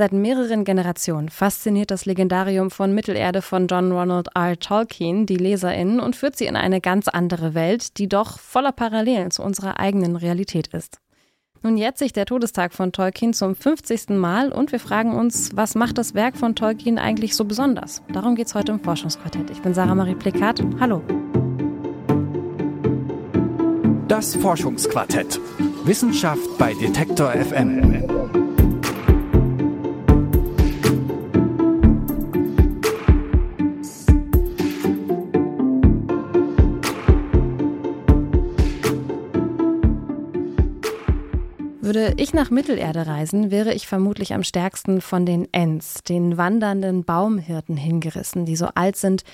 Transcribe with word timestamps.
Seit 0.00 0.14
mehreren 0.14 0.64
Generationen 0.64 1.28
fasziniert 1.28 1.90
das 1.90 2.06
Legendarium 2.06 2.70
von 2.70 2.94
Mittelerde 2.94 3.42
von 3.42 3.66
John 3.66 3.92
Ronald 3.92 4.28
R. 4.34 4.58
Tolkien 4.58 5.26
die 5.26 5.36
LeserInnen 5.36 6.00
und 6.00 6.16
führt 6.16 6.38
sie 6.38 6.46
in 6.46 6.56
eine 6.56 6.80
ganz 6.80 7.06
andere 7.06 7.52
Welt, 7.52 7.98
die 7.98 8.08
doch 8.08 8.38
voller 8.38 8.72
Parallelen 8.72 9.30
zu 9.30 9.42
unserer 9.42 9.78
eigenen 9.78 10.16
Realität 10.16 10.68
ist. 10.68 11.00
Nun 11.62 11.76
jährt 11.76 11.98
sich 11.98 12.14
der 12.14 12.24
Todestag 12.24 12.72
von 12.72 12.92
Tolkien 12.92 13.34
zum 13.34 13.54
50. 13.54 14.08
Mal 14.08 14.52
und 14.52 14.72
wir 14.72 14.80
fragen 14.80 15.14
uns, 15.14 15.54
was 15.54 15.74
macht 15.74 15.98
das 15.98 16.14
Werk 16.14 16.38
von 16.38 16.54
Tolkien 16.54 16.96
eigentlich 16.96 17.36
so 17.36 17.44
besonders? 17.44 18.02
Darum 18.10 18.36
geht 18.36 18.46
es 18.46 18.54
heute 18.54 18.72
im 18.72 18.80
Forschungsquartett. 18.80 19.50
Ich 19.50 19.60
bin 19.60 19.74
Sarah 19.74 19.94
Marie 19.94 20.14
Plikat. 20.14 20.62
Hallo. 20.80 21.02
Das 24.08 24.34
Forschungsquartett. 24.34 25.38
Wissenschaft 25.84 26.56
bei 26.56 26.72
Detektor 26.72 27.32
FM. 27.32 28.39
Würde 41.92 42.14
ich 42.18 42.32
nach 42.32 42.50
Mittelerde 42.50 43.08
reisen, 43.08 43.50
wäre 43.50 43.74
ich 43.74 43.88
vermutlich 43.88 44.32
am 44.32 44.44
stärksten 44.44 45.00
von 45.00 45.26
den 45.26 45.52
Ents, 45.52 46.04
den 46.04 46.36
wandernden 46.36 47.02
Baumhirten, 47.02 47.76
hingerissen, 47.76 48.46
die 48.46 48.54
so 48.54 48.68
alt 48.76 48.94
sind 48.94 49.24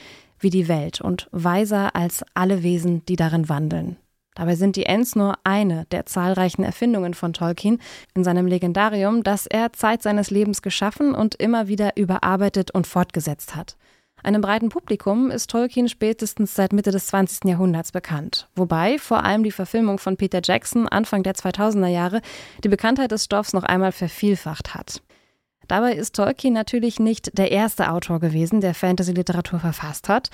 wie 0.40 0.48
die 0.48 0.66
Welt 0.66 1.02
und 1.02 1.28
weiser 1.32 1.94
als 1.94 2.24
alle 2.32 2.62
Wesen, 2.62 3.04
die 3.04 3.16
darin 3.16 3.50
wandeln. 3.50 3.98
Dabei 4.34 4.54
sind 4.54 4.76
die 4.76 4.86
Ents 4.86 5.14
nur 5.14 5.34
eine 5.44 5.84
der 5.90 6.06
zahlreichen 6.06 6.64
Erfindungen 6.64 7.12
von 7.12 7.34
Tolkien 7.34 7.78
in 8.14 8.24
seinem 8.24 8.46
Legendarium, 8.46 9.22
das 9.22 9.46
er 9.46 9.74
Zeit 9.74 10.02
seines 10.02 10.30
Lebens 10.30 10.62
geschaffen 10.62 11.14
und 11.14 11.34
immer 11.34 11.68
wieder 11.68 11.98
überarbeitet 11.98 12.70
und 12.70 12.86
fortgesetzt 12.86 13.54
hat. 13.54 13.76
Einem 14.22 14.40
breiten 14.40 14.70
Publikum 14.70 15.30
ist 15.30 15.50
Tolkien 15.50 15.88
spätestens 15.88 16.54
seit 16.54 16.72
Mitte 16.72 16.90
des 16.90 17.06
20. 17.08 17.44
Jahrhunderts 17.44 17.92
bekannt. 17.92 18.48
Wobei 18.56 18.98
vor 18.98 19.24
allem 19.24 19.44
die 19.44 19.52
Verfilmung 19.52 19.98
von 19.98 20.16
Peter 20.16 20.40
Jackson 20.42 20.88
Anfang 20.88 21.22
der 21.22 21.34
2000er 21.34 21.86
Jahre 21.86 22.22
die 22.64 22.68
Bekanntheit 22.68 23.12
des 23.12 23.24
Stoffs 23.24 23.52
noch 23.52 23.62
einmal 23.62 23.92
vervielfacht 23.92 24.74
hat. 24.74 25.02
Dabei 25.68 25.94
ist 25.94 26.16
Tolkien 26.16 26.54
natürlich 26.54 27.00
nicht 27.00 27.36
der 27.38 27.50
erste 27.50 27.90
Autor 27.90 28.20
gewesen, 28.20 28.60
der 28.60 28.74
Fantasy-Literatur 28.74 29.60
verfasst 29.60 30.08
hat. 30.08 30.30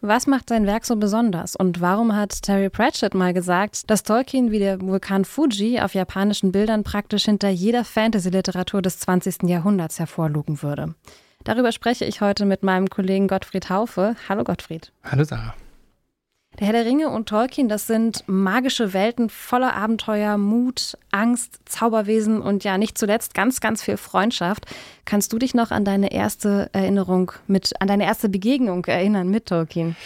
Was 0.00 0.26
macht 0.26 0.48
sein 0.48 0.66
Werk 0.66 0.84
so 0.84 0.96
besonders 0.96 1.54
und 1.54 1.80
warum 1.80 2.16
hat 2.16 2.42
Terry 2.42 2.70
Pratchett 2.70 3.14
mal 3.14 3.32
gesagt, 3.32 3.88
dass 3.88 4.02
Tolkien 4.02 4.50
wie 4.50 4.58
der 4.58 4.80
Vulkan 4.80 5.24
Fuji 5.24 5.80
auf 5.80 5.94
japanischen 5.94 6.50
Bildern 6.50 6.82
praktisch 6.82 7.26
hinter 7.26 7.50
jeder 7.50 7.84
Fantasy-Literatur 7.84 8.82
des 8.82 8.98
20. 8.98 9.44
Jahrhunderts 9.44 10.00
hervorlugen 10.00 10.60
würde? 10.60 10.96
Darüber 11.44 11.72
spreche 11.72 12.04
ich 12.04 12.20
heute 12.20 12.46
mit 12.46 12.62
meinem 12.62 12.88
Kollegen 12.88 13.28
Gottfried 13.28 13.68
Haufe. 13.68 14.14
Hallo 14.28 14.44
Gottfried. 14.44 14.92
Hallo 15.02 15.24
Sarah. 15.24 15.54
Der 16.58 16.66
Herr 16.66 16.74
der 16.74 16.84
Ringe 16.84 17.08
und 17.08 17.30
Tolkien, 17.30 17.68
das 17.68 17.86
sind 17.86 18.24
magische 18.26 18.92
Welten 18.92 19.30
voller 19.30 19.74
Abenteuer, 19.74 20.36
Mut, 20.36 20.98
Angst, 21.10 21.60
Zauberwesen 21.64 22.42
und 22.42 22.62
ja 22.62 22.76
nicht 22.76 22.98
zuletzt 22.98 23.32
ganz, 23.32 23.60
ganz 23.60 23.82
viel 23.82 23.96
Freundschaft. 23.96 24.66
Kannst 25.06 25.32
du 25.32 25.38
dich 25.38 25.54
noch 25.54 25.70
an 25.70 25.86
deine 25.86 26.12
erste 26.12 26.68
Erinnerung 26.72 27.32
mit, 27.46 27.80
an 27.80 27.88
deine 27.88 28.04
erste 28.04 28.28
Begegnung 28.28 28.84
erinnern 28.84 29.28
mit 29.28 29.46
Tolkien? 29.46 29.96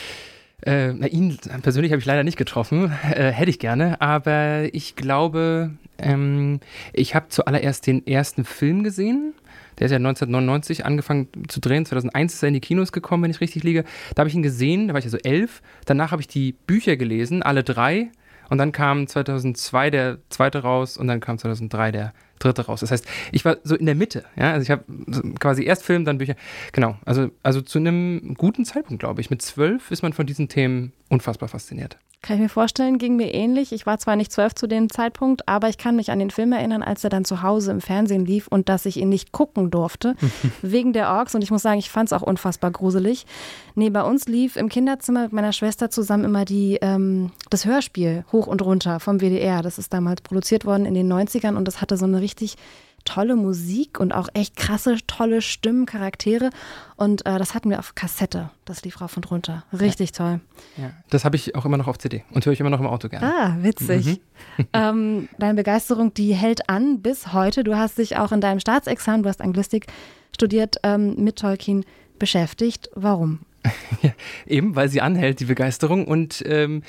Äh, 0.64 0.92
ihn 1.08 1.36
persönlich 1.62 1.92
habe 1.92 2.00
ich 2.00 2.06
leider 2.06 2.24
nicht 2.24 2.38
getroffen, 2.38 2.90
äh, 3.10 3.30
hätte 3.30 3.50
ich 3.50 3.58
gerne, 3.58 4.00
aber 4.00 4.74
ich 4.74 4.96
glaube, 4.96 5.72
ähm, 5.98 6.60
ich 6.94 7.14
habe 7.14 7.28
zuallererst 7.28 7.86
den 7.86 8.06
ersten 8.06 8.44
Film 8.44 8.82
gesehen 8.82 9.34
der 9.78 9.86
ist 9.86 9.92
ja 9.92 9.96
1999 9.96 10.84
angefangen 10.84 11.28
zu 11.48 11.60
drehen. 11.60 11.84
2001 11.84 12.34
ist 12.34 12.42
er 12.42 12.48
in 12.48 12.54
die 12.54 12.60
Kinos 12.60 12.92
gekommen, 12.92 13.24
wenn 13.24 13.30
ich 13.30 13.40
richtig 13.40 13.62
liege. 13.62 13.84
Da 14.14 14.20
habe 14.20 14.28
ich 14.28 14.34
ihn 14.34 14.42
gesehen, 14.42 14.88
da 14.88 14.94
war 14.94 14.98
ich 14.98 15.04
also 15.04 15.18
elf. 15.18 15.62
Danach 15.84 16.12
habe 16.12 16.22
ich 16.22 16.28
die 16.28 16.52
Bücher 16.52 16.96
gelesen, 16.96 17.42
alle 17.42 17.62
drei. 17.62 18.10
Und 18.48 18.58
dann 18.58 18.72
kam 18.72 19.06
2002 19.06 19.90
der 19.90 20.18
zweite 20.30 20.60
raus 20.60 20.96
und 20.96 21.08
dann 21.08 21.20
kam 21.20 21.36
2003 21.36 21.92
der 21.92 22.12
dritte 22.38 22.66
raus. 22.66 22.80
Das 22.80 22.90
heißt, 22.90 23.06
ich 23.32 23.44
war 23.44 23.56
so 23.64 23.74
in 23.76 23.86
der 23.86 23.94
Mitte. 23.94 24.24
Ja? 24.36 24.52
Also 24.52 24.62
ich 24.62 24.70
habe 24.70 24.84
quasi 25.38 25.64
erst 25.64 25.84
Film, 25.84 26.04
dann 26.04 26.18
Bücher. 26.18 26.36
Genau, 26.72 26.96
also, 27.04 27.30
also 27.42 27.60
zu 27.60 27.78
einem 27.78 28.34
guten 28.34 28.64
Zeitpunkt, 28.64 29.00
glaube 29.00 29.20
ich. 29.20 29.30
Mit 29.30 29.42
zwölf 29.42 29.90
ist 29.90 30.02
man 30.02 30.12
von 30.12 30.26
diesen 30.26 30.48
Themen 30.48 30.92
unfassbar 31.08 31.48
fasziniert. 31.48 31.98
Kann 32.22 32.36
ich 32.36 32.42
mir 32.42 32.48
vorstellen, 32.48 32.98
ging 32.98 33.14
mir 33.14 33.32
ähnlich. 33.32 33.72
Ich 33.72 33.86
war 33.86 33.98
zwar 33.98 34.16
nicht 34.16 34.32
zwölf 34.32 34.52
zu 34.54 34.66
dem 34.66 34.90
Zeitpunkt, 34.90 35.48
aber 35.48 35.68
ich 35.68 35.78
kann 35.78 35.94
mich 35.94 36.10
an 36.10 36.18
den 36.18 36.30
Film 36.30 36.52
erinnern, 36.52 36.82
als 36.82 37.04
er 37.04 37.10
dann 37.10 37.24
zu 37.24 37.42
Hause 37.42 37.70
im 37.70 37.80
Fernsehen 37.80 38.26
lief 38.26 38.48
und 38.48 38.68
dass 38.68 38.84
ich 38.84 38.96
ihn 38.96 39.08
nicht 39.08 39.30
gucken 39.30 39.70
durfte, 39.70 40.16
wegen 40.62 40.92
der 40.92 41.10
Orks. 41.10 41.36
Und 41.36 41.42
ich 41.42 41.52
muss 41.52 41.62
sagen, 41.62 41.78
ich 41.78 41.90
fand 41.90 42.08
es 42.08 42.12
auch 42.12 42.22
unfassbar 42.22 42.72
gruselig. 42.72 43.26
Nee, 43.76 43.90
bei 43.90 44.02
uns 44.02 44.26
lief 44.26 44.56
im 44.56 44.68
Kinderzimmer 44.68 45.24
mit 45.24 45.32
meiner 45.34 45.52
Schwester 45.52 45.88
zusammen 45.88 46.24
immer 46.24 46.44
die, 46.44 46.78
ähm, 46.80 47.30
das 47.50 47.64
Hörspiel 47.64 48.24
hoch 48.32 48.48
und 48.48 48.60
runter 48.62 48.98
vom 48.98 49.20
WDR. 49.20 49.62
Das 49.62 49.78
ist 49.78 49.92
damals 49.92 50.22
produziert 50.22 50.64
worden 50.64 50.84
in 50.84 50.94
den 50.94 51.12
90ern 51.12 51.54
und 51.56 51.68
das 51.68 51.80
hatte 51.80 51.96
so 51.96 52.06
eine 52.06 52.20
richtig 52.20 52.56
tolle 53.06 53.36
Musik 53.36 53.98
und 53.98 54.12
auch 54.12 54.28
echt 54.34 54.56
krasse, 54.56 54.98
tolle 55.06 55.40
Stimmen, 55.40 55.86
Charaktere. 55.86 56.50
Und 56.96 57.24
äh, 57.24 57.38
das 57.38 57.54
hatten 57.54 57.70
wir 57.70 57.78
auf 57.78 57.94
Kassette. 57.94 58.50
Das 58.66 58.82
lief 58.84 59.00
rauf 59.00 59.16
und 59.16 59.30
runter. 59.30 59.64
Richtig 59.72 60.10
ja. 60.10 60.16
toll. 60.16 60.40
Ja, 60.76 60.90
das 61.08 61.24
habe 61.24 61.36
ich 61.36 61.54
auch 61.54 61.64
immer 61.64 61.78
noch 61.78 61.88
auf 61.88 61.96
CD 61.98 62.24
und 62.32 62.44
höre 62.44 62.52
ich 62.52 62.60
immer 62.60 62.70
noch 62.70 62.80
im 62.80 62.86
Auto 62.86 63.08
gerne. 63.08 63.26
Ah, 63.26 63.56
witzig. 63.60 64.20
Mhm. 64.58 64.66
ähm, 64.74 65.28
deine 65.38 65.54
Begeisterung, 65.54 66.12
die 66.12 66.34
hält 66.34 66.68
an 66.68 67.00
bis 67.00 67.32
heute. 67.32 67.64
Du 67.64 67.76
hast 67.76 67.96
dich 67.96 68.18
auch 68.18 68.32
in 68.32 68.42
deinem 68.42 68.60
Staatsexamen, 68.60 69.22
du 69.22 69.28
hast 69.30 69.40
Anglistik 69.40 69.86
studiert, 70.34 70.76
ähm, 70.82 71.14
mit 71.16 71.38
Tolkien 71.38 71.86
beschäftigt. 72.18 72.90
Warum? 72.94 73.40
Ja, 74.02 74.12
eben, 74.46 74.76
weil 74.76 74.88
sie 74.88 75.00
anhält, 75.00 75.40
die 75.40 75.46
Begeisterung. 75.46 76.06
Und 76.06 76.44
ähm, 76.46 76.82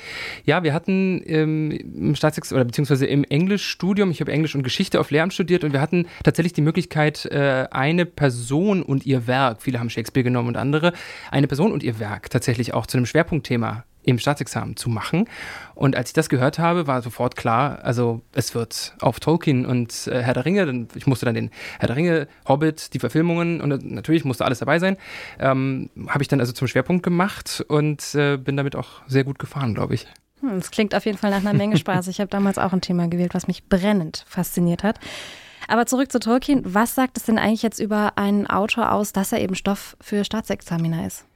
ja, 0.44 0.62
wir 0.62 0.74
hatten 0.74 1.22
ähm, 1.26 1.70
im 1.70 2.14
Staatsexamen 2.14 2.60
oder 2.60 2.66
beziehungsweise 2.66 3.06
im 3.06 3.24
Englischstudium, 3.24 4.10
ich 4.10 4.20
habe 4.20 4.30
Englisch 4.30 4.54
und 4.54 4.62
Geschichte 4.62 5.00
auf 5.00 5.10
Lehramt 5.10 5.32
studiert 5.32 5.64
und 5.64 5.72
wir 5.72 5.80
hatten 5.80 6.06
tatsächlich 6.22 6.52
die 6.52 6.60
Möglichkeit, 6.60 7.24
äh, 7.26 7.66
eine 7.70 8.04
Person 8.04 8.82
und 8.82 9.06
ihr 9.06 9.26
Werk, 9.26 9.62
viele 9.62 9.80
haben 9.80 9.90
Shakespeare 9.90 10.24
genommen 10.24 10.48
und 10.48 10.56
andere, 10.56 10.92
eine 11.30 11.46
Person 11.46 11.72
und 11.72 11.82
ihr 11.82 11.98
Werk 11.98 12.30
tatsächlich 12.30 12.74
auch 12.74 12.86
zu 12.86 12.98
einem 12.98 13.06
Schwerpunktthema 13.06 13.84
im 14.08 14.18
Staatsexamen 14.18 14.76
zu 14.76 14.88
machen. 14.88 15.28
Und 15.74 15.94
als 15.94 16.10
ich 16.10 16.14
das 16.14 16.28
gehört 16.28 16.58
habe, 16.58 16.86
war 16.86 17.02
sofort 17.02 17.36
klar, 17.36 17.80
also 17.82 18.22
es 18.32 18.54
wird 18.54 18.94
auf 19.00 19.20
Tolkien 19.20 19.66
und 19.66 20.06
äh, 20.06 20.22
Herr 20.22 20.32
der 20.34 20.46
Ringe, 20.46 20.86
ich 20.94 21.06
musste 21.06 21.26
dann 21.26 21.34
den 21.34 21.50
Herr 21.78 21.88
der 21.88 21.96
Ringe, 21.96 22.28
Hobbit, 22.48 22.94
die 22.94 22.98
Verfilmungen 22.98 23.60
und 23.60 23.90
natürlich 23.90 24.24
musste 24.24 24.46
alles 24.46 24.60
dabei 24.60 24.78
sein, 24.78 24.96
ähm, 25.38 25.90
habe 26.08 26.22
ich 26.22 26.28
dann 26.28 26.40
also 26.40 26.52
zum 26.52 26.68
Schwerpunkt 26.68 27.02
gemacht 27.02 27.64
und 27.68 28.14
äh, 28.14 28.38
bin 28.38 28.56
damit 28.56 28.76
auch 28.76 29.02
sehr 29.06 29.24
gut 29.24 29.38
gefahren, 29.38 29.74
glaube 29.74 29.94
ich. 29.94 30.06
Hm, 30.40 30.58
das 30.58 30.70
klingt 30.70 30.94
auf 30.94 31.04
jeden 31.04 31.18
Fall 31.18 31.30
nach 31.30 31.40
einer 31.40 31.52
Menge 31.52 31.76
Spaß. 31.78 32.08
Ich 32.08 32.20
habe 32.20 32.30
damals 32.30 32.56
auch 32.56 32.72
ein 32.72 32.80
Thema 32.80 33.08
gewählt, 33.08 33.34
was 33.34 33.46
mich 33.46 33.68
brennend 33.68 34.24
fasziniert 34.26 34.82
hat. 34.82 34.98
Aber 35.68 35.84
zurück 35.84 36.10
zu 36.10 36.18
Tolkien. 36.18 36.62
Was 36.64 36.94
sagt 36.94 37.18
es 37.18 37.24
denn 37.24 37.38
eigentlich 37.38 37.62
jetzt 37.62 37.78
über 37.78 38.16
einen 38.16 38.46
Autor 38.46 38.90
aus, 38.90 39.12
dass 39.12 39.32
er 39.32 39.40
eben 39.42 39.54
Stoff 39.54 39.98
für 40.00 40.24
Staatsexaminer 40.24 41.06
ist? 41.06 41.26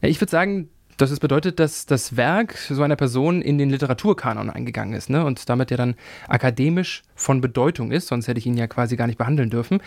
Ja, 0.00 0.08
ich 0.08 0.20
würde 0.20 0.30
sagen, 0.30 0.70
das 1.00 1.10
ist 1.10 1.20
bedeutet, 1.20 1.58
dass 1.60 1.86
das 1.86 2.16
Werk 2.16 2.56
so 2.56 2.82
einer 2.82 2.96
Person 2.96 3.42
in 3.42 3.58
den 3.58 3.70
Literaturkanon 3.70 4.50
eingegangen 4.50 4.94
ist 4.94 5.10
ne? 5.10 5.24
und 5.24 5.48
damit 5.48 5.70
ja 5.70 5.76
dann 5.76 5.94
akademisch 6.28 7.02
von 7.14 7.40
Bedeutung 7.40 7.90
ist, 7.90 8.08
sonst 8.08 8.28
hätte 8.28 8.38
ich 8.38 8.46
ihn 8.46 8.56
ja 8.56 8.66
quasi 8.66 8.96
gar 8.96 9.06
nicht 9.06 9.18
behandeln 9.18 9.50
dürfen. 9.50 9.80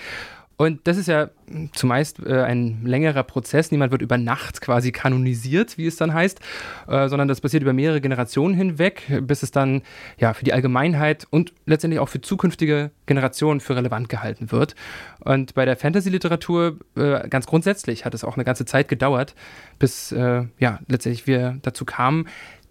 Und 0.55 0.81
das 0.87 0.97
ist 0.97 1.07
ja 1.07 1.29
zumeist 1.73 2.19
äh, 2.25 2.41
ein 2.41 2.85
längerer 2.85 3.23
Prozess. 3.23 3.71
Niemand 3.71 3.91
wird 3.91 4.01
über 4.01 4.17
Nacht 4.17 4.61
quasi 4.61 4.91
kanonisiert, 4.91 5.77
wie 5.77 5.87
es 5.87 5.95
dann 5.95 6.13
heißt, 6.13 6.39
äh, 6.87 7.07
sondern 7.09 7.27
das 7.27 7.41
passiert 7.41 7.63
über 7.63 7.73
mehrere 7.73 8.01
Generationen 8.01 8.53
hinweg, 8.53 9.03
bis 9.21 9.43
es 9.43 9.51
dann 9.51 9.81
ja 10.17 10.33
für 10.33 10.45
die 10.45 10.53
Allgemeinheit 10.53 11.25
und 11.29 11.53
letztendlich 11.65 11.99
auch 11.99 12.09
für 12.09 12.21
zukünftige 12.21 12.91
Generationen 13.07 13.61
für 13.61 13.75
relevant 13.75 14.09
gehalten 14.09 14.51
wird. 14.51 14.75
Und 15.19 15.53
bei 15.55 15.65
der 15.65 15.75
Fantasy-Literatur 15.75 16.77
äh, 16.95 17.27
ganz 17.27 17.47
grundsätzlich 17.47 18.05
hat 18.05 18.13
es 18.13 18.23
auch 18.23 18.35
eine 18.35 18.43
ganze 18.43 18.65
Zeit 18.65 18.87
gedauert, 18.87 19.35
bis 19.79 20.11
äh, 20.11 20.43
ja 20.59 20.79
letztendlich 20.87 21.25
wir 21.25 21.57
dazu 21.63 21.83
kamen, 21.83 22.27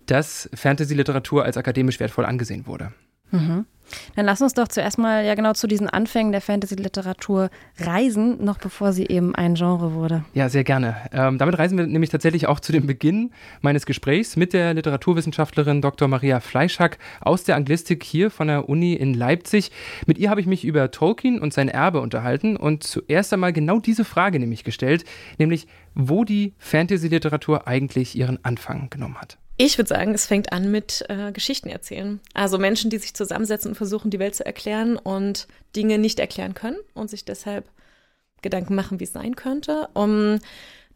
dass 0.07 0.49
Fantasy-Literatur 0.55 1.45
als 1.45 1.57
akademisch 1.57 2.01
wertvoll 2.01 2.27
angesehen 2.27 2.67
wurde. 2.67 2.93
Mhm. 3.33 3.67
Dann 4.17 4.27
lass 4.27 4.41
uns 4.41 4.55
doch 4.55 4.69
zuerst 4.69 4.99
mal 4.99 5.25
ja 5.25 5.35
genau 5.35 5.53
zu 5.53 5.67
diesen 5.67 5.89
Anfängen 5.89 6.33
der 6.33 6.41
Fantasy-Literatur 6.41 7.51
reisen, 7.79 8.43
noch 8.45 8.59
bevor 8.59 8.93
sie 8.93 9.07
eben 9.07 9.35
ein 9.35 9.55
Genre 9.55 9.95
wurde. 9.95 10.25
Ja, 10.35 10.49
sehr 10.49 10.65
gerne. 10.65 10.97
Ähm, 11.13 11.39
damit 11.39 11.59
reisen 11.59 11.79
wir 11.79 11.87
nämlich 11.87 12.11
tatsächlich 12.11 12.47
auch 12.47 12.61
zu 12.61 12.73
dem 12.73 12.87
Beginn 12.87 13.31
meines 13.61 13.87
Gesprächs 13.87 14.37
mit 14.37 14.53
der 14.53 14.75
Literaturwissenschaftlerin 14.75 15.83
Dr. 15.83 16.09
Maria 16.09 16.41
Fleischhack 16.41 16.99
aus 17.21 17.45
der 17.45 17.57
Anglistik 17.57 18.03
hier 18.05 18.31
von 18.31 18.49
der 18.49 18.69
Uni 18.69 18.95
in 18.95 19.15
Leipzig. 19.15 19.71
Mit 20.07 20.19
ihr 20.19 20.31
habe 20.31 20.41
ich 20.41 20.47
mich 20.47 20.65
über 20.65 20.91
Tolkien 20.91 21.41
und 21.41 21.53
sein 21.53 21.69
Erbe 21.69 22.01
unterhalten 22.01 22.57
und 22.57 22.83
zuerst 22.83 23.33
einmal 23.33 23.53
genau 23.53 23.79
diese 23.79 24.05
Frage 24.05 24.39
nämlich 24.39 24.65
gestellt, 24.65 25.05
nämlich 25.39 25.67
wo 25.95 26.25
die 26.25 26.55
Fantasy-Literatur 26.59 27.67
eigentlich 27.67 28.17
ihren 28.17 28.43
Anfang 28.45 28.89
genommen 28.89 29.17
hat. 29.21 29.39
Ich 29.65 29.79
würde 29.79 29.91
sagen, 29.91 30.13
es 30.13 30.27
fängt 30.27 30.53
an 30.53 30.73
mit 30.73 31.05
äh, 31.09 31.31
Geschichten 31.31 31.69
erzählen. 31.69 32.19
Also 32.35 32.59
Menschen, 32.59 32.91
die 32.91 32.99
sich 32.99 33.15
zusammensetzen 33.15 33.71
und 33.71 33.75
versuchen, 33.77 34.11
die 34.11 34.19
Welt 34.19 34.35
zu 34.35 34.45
erklären 34.45 34.97
und 34.97 35.47
Dinge 35.77 35.99
nicht 35.99 36.19
erklären 36.19 36.55
können 36.55 36.79
und 36.95 37.09
sich 37.09 37.25
deshalb 37.25 37.65
Gedanken 38.43 38.75
machen, 38.75 38.99
wie 38.99 39.05
es 39.05 39.13
sein 39.13 39.37
könnte. 39.37 39.89
Um, 39.95 40.41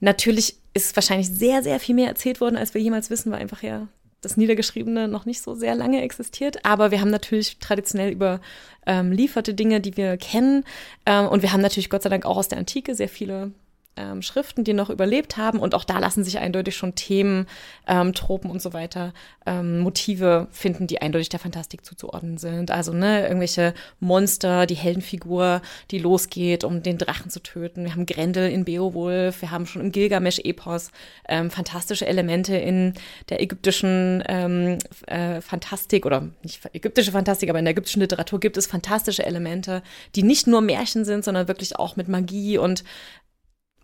natürlich 0.00 0.56
ist 0.74 0.96
wahrscheinlich 0.96 1.28
sehr, 1.28 1.62
sehr 1.62 1.78
viel 1.78 1.94
mehr 1.94 2.08
erzählt 2.08 2.40
worden, 2.40 2.56
als 2.56 2.74
wir 2.74 2.80
jemals 2.80 3.08
wissen, 3.08 3.30
weil 3.30 3.38
einfach 3.38 3.62
ja 3.62 3.86
das 4.20 4.36
Niedergeschriebene 4.36 5.06
noch 5.06 5.26
nicht 5.26 5.42
so 5.42 5.54
sehr 5.54 5.76
lange 5.76 6.02
existiert. 6.02 6.64
Aber 6.64 6.90
wir 6.90 7.00
haben 7.00 7.10
natürlich 7.10 7.60
traditionell 7.60 8.10
überlieferte 8.10 9.52
ähm, 9.52 9.56
Dinge, 9.56 9.80
die 9.80 9.96
wir 9.96 10.16
kennen. 10.16 10.64
Ähm, 11.06 11.28
und 11.28 11.42
wir 11.42 11.52
haben 11.52 11.62
natürlich 11.62 11.88
Gott 11.88 12.02
sei 12.02 12.08
Dank 12.08 12.26
auch 12.26 12.36
aus 12.36 12.48
der 12.48 12.58
Antike 12.58 12.96
sehr 12.96 13.08
viele 13.08 13.52
ähm, 13.96 14.22
Schriften, 14.22 14.64
die 14.64 14.72
noch 14.72 14.90
überlebt 14.90 15.36
haben. 15.36 15.58
Und 15.58 15.74
auch 15.74 15.84
da 15.84 15.98
lassen 15.98 16.24
sich 16.24 16.38
eindeutig 16.38 16.76
schon 16.76 16.94
Themen, 16.94 17.46
ähm, 17.86 18.12
Tropen 18.12 18.50
und 18.50 18.62
so 18.62 18.72
weiter, 18.72 19.12
ähm, 19.46 19.80
Motive 19.80 20.48
finden, 20.50 20.86
die 20.86 21.00
eindeutig 21.00 21.28
der 21.28 21.40
Fantastik 21.40 21.84
zuzuordnen 21.84 22.38
sind. 22.38 22.70
Also 22.70 22.92
ne, 22.92 23.22
irgendwelche 23.22 23.74
Monster, 24.00 24.66
die 24.66 24.74
Heldenfigur, 24.74 25.62
die 25.90 25.98
losgeht, 25.98 26.64
um 26.64 26.82
den 26.82 26.98
Drachen 26.98 27.30
zu 27.30 27.40
töten. 27.40 27.84
Wir 27.84 27.92
haben 27.92 28.06
Grendel 28.06 28.50
in 28.50 28.64
Beowulf, 28.64 29.40
wir 29.40 29.50
haben 29.50 29.66
schon 29.66 29.82
im 29.82 29.92
Gilgamesch-Epos 29.92 30.90
ähm, 31.28 31.50
fantastische 31.50 32.06
Elemente 32.06 32.56
in 32.56 32.94
der 33.28 33.40
ägyptischen 33.40 34.22
ähm, 34.28 34.78
äh, 35.06 35.40
Fantastik 35.40 36.06
oder 36.06 36.28
nicht 36.42 36.60
ägyptische 36.72 37.12
Fantastik, 37.12 37.48
aber 37.48 37.58
in 37.58 37.64
der 37.64 37.72
ägyptischen 37.72 38.00
Literatur 38.00 38.40
gibt 38.40 38.56
es 38.56 38.66
fantastische 38.66 39.24
Elemente, 39.24 39.82
die 40.14 40.22
nicht 40.22 40.46
nur 40.46 40.60
Märchen 40.60 41.04
sind, 41.04 41.24
sondern 41.24 41.48
wirklich 41.48 41.76
auch 41.76 41.96
mit 41.96 42.08
Magie 42.08 42.58
und 42.58 42.84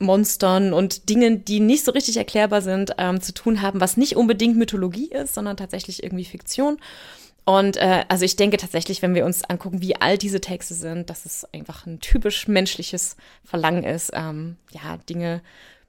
Monstern 0.02 0.72
und 0.72 1.08
Dingen, 1.08 1.44
die 1.44 1.60
nicht 1.60 1.84
so 1.84 1.92
richtig 1.92 2.16
erklärbar 2.16 2.62
sind, 2.62 2.94
ähm, 2.98 3.20
zu 3.20 3.32
tun 3.32 3.62
haben, 3.62 3.80
was 3.80 3.96
nicht 3.96 4.16
unbedingt 4.16 4.56
Mythologie 4.56 5.10
ist, 5.10 5.34
sondern 5.34 5.56
tatsächlich 5.56 6.02
irgendwie 6.02 6.24
Fiktion. 6.24 6.78
Und 7.44 7.76
äh, 7.76 8.04
also 8.08 8.24
ich 8.24 8.36
denke 8.36 8.56
tatsächlich, 8.56 9.02
wenn 9.02 9.14
wir 9.14 9.24
uns 9.24 9.42
angucken, 9.44 9.82
wie 9.82 9.96
alt 9.96 10.22
diese 10.22 10.40
Texte 10.40 10.74
sind, 10.74 11.10
dass 11.10 11.26
es 11.26 11.44
einfach 11.52 11.86
ein 11.86 11.98
typisch 12.00 12.46
menschliches 12.46 13.16
Verlangen 13.44 13.82
ist, 13.82 14.12
ähm, 14.14 14.56
ja, 14.70 14.96
Dinge 15.08 15.42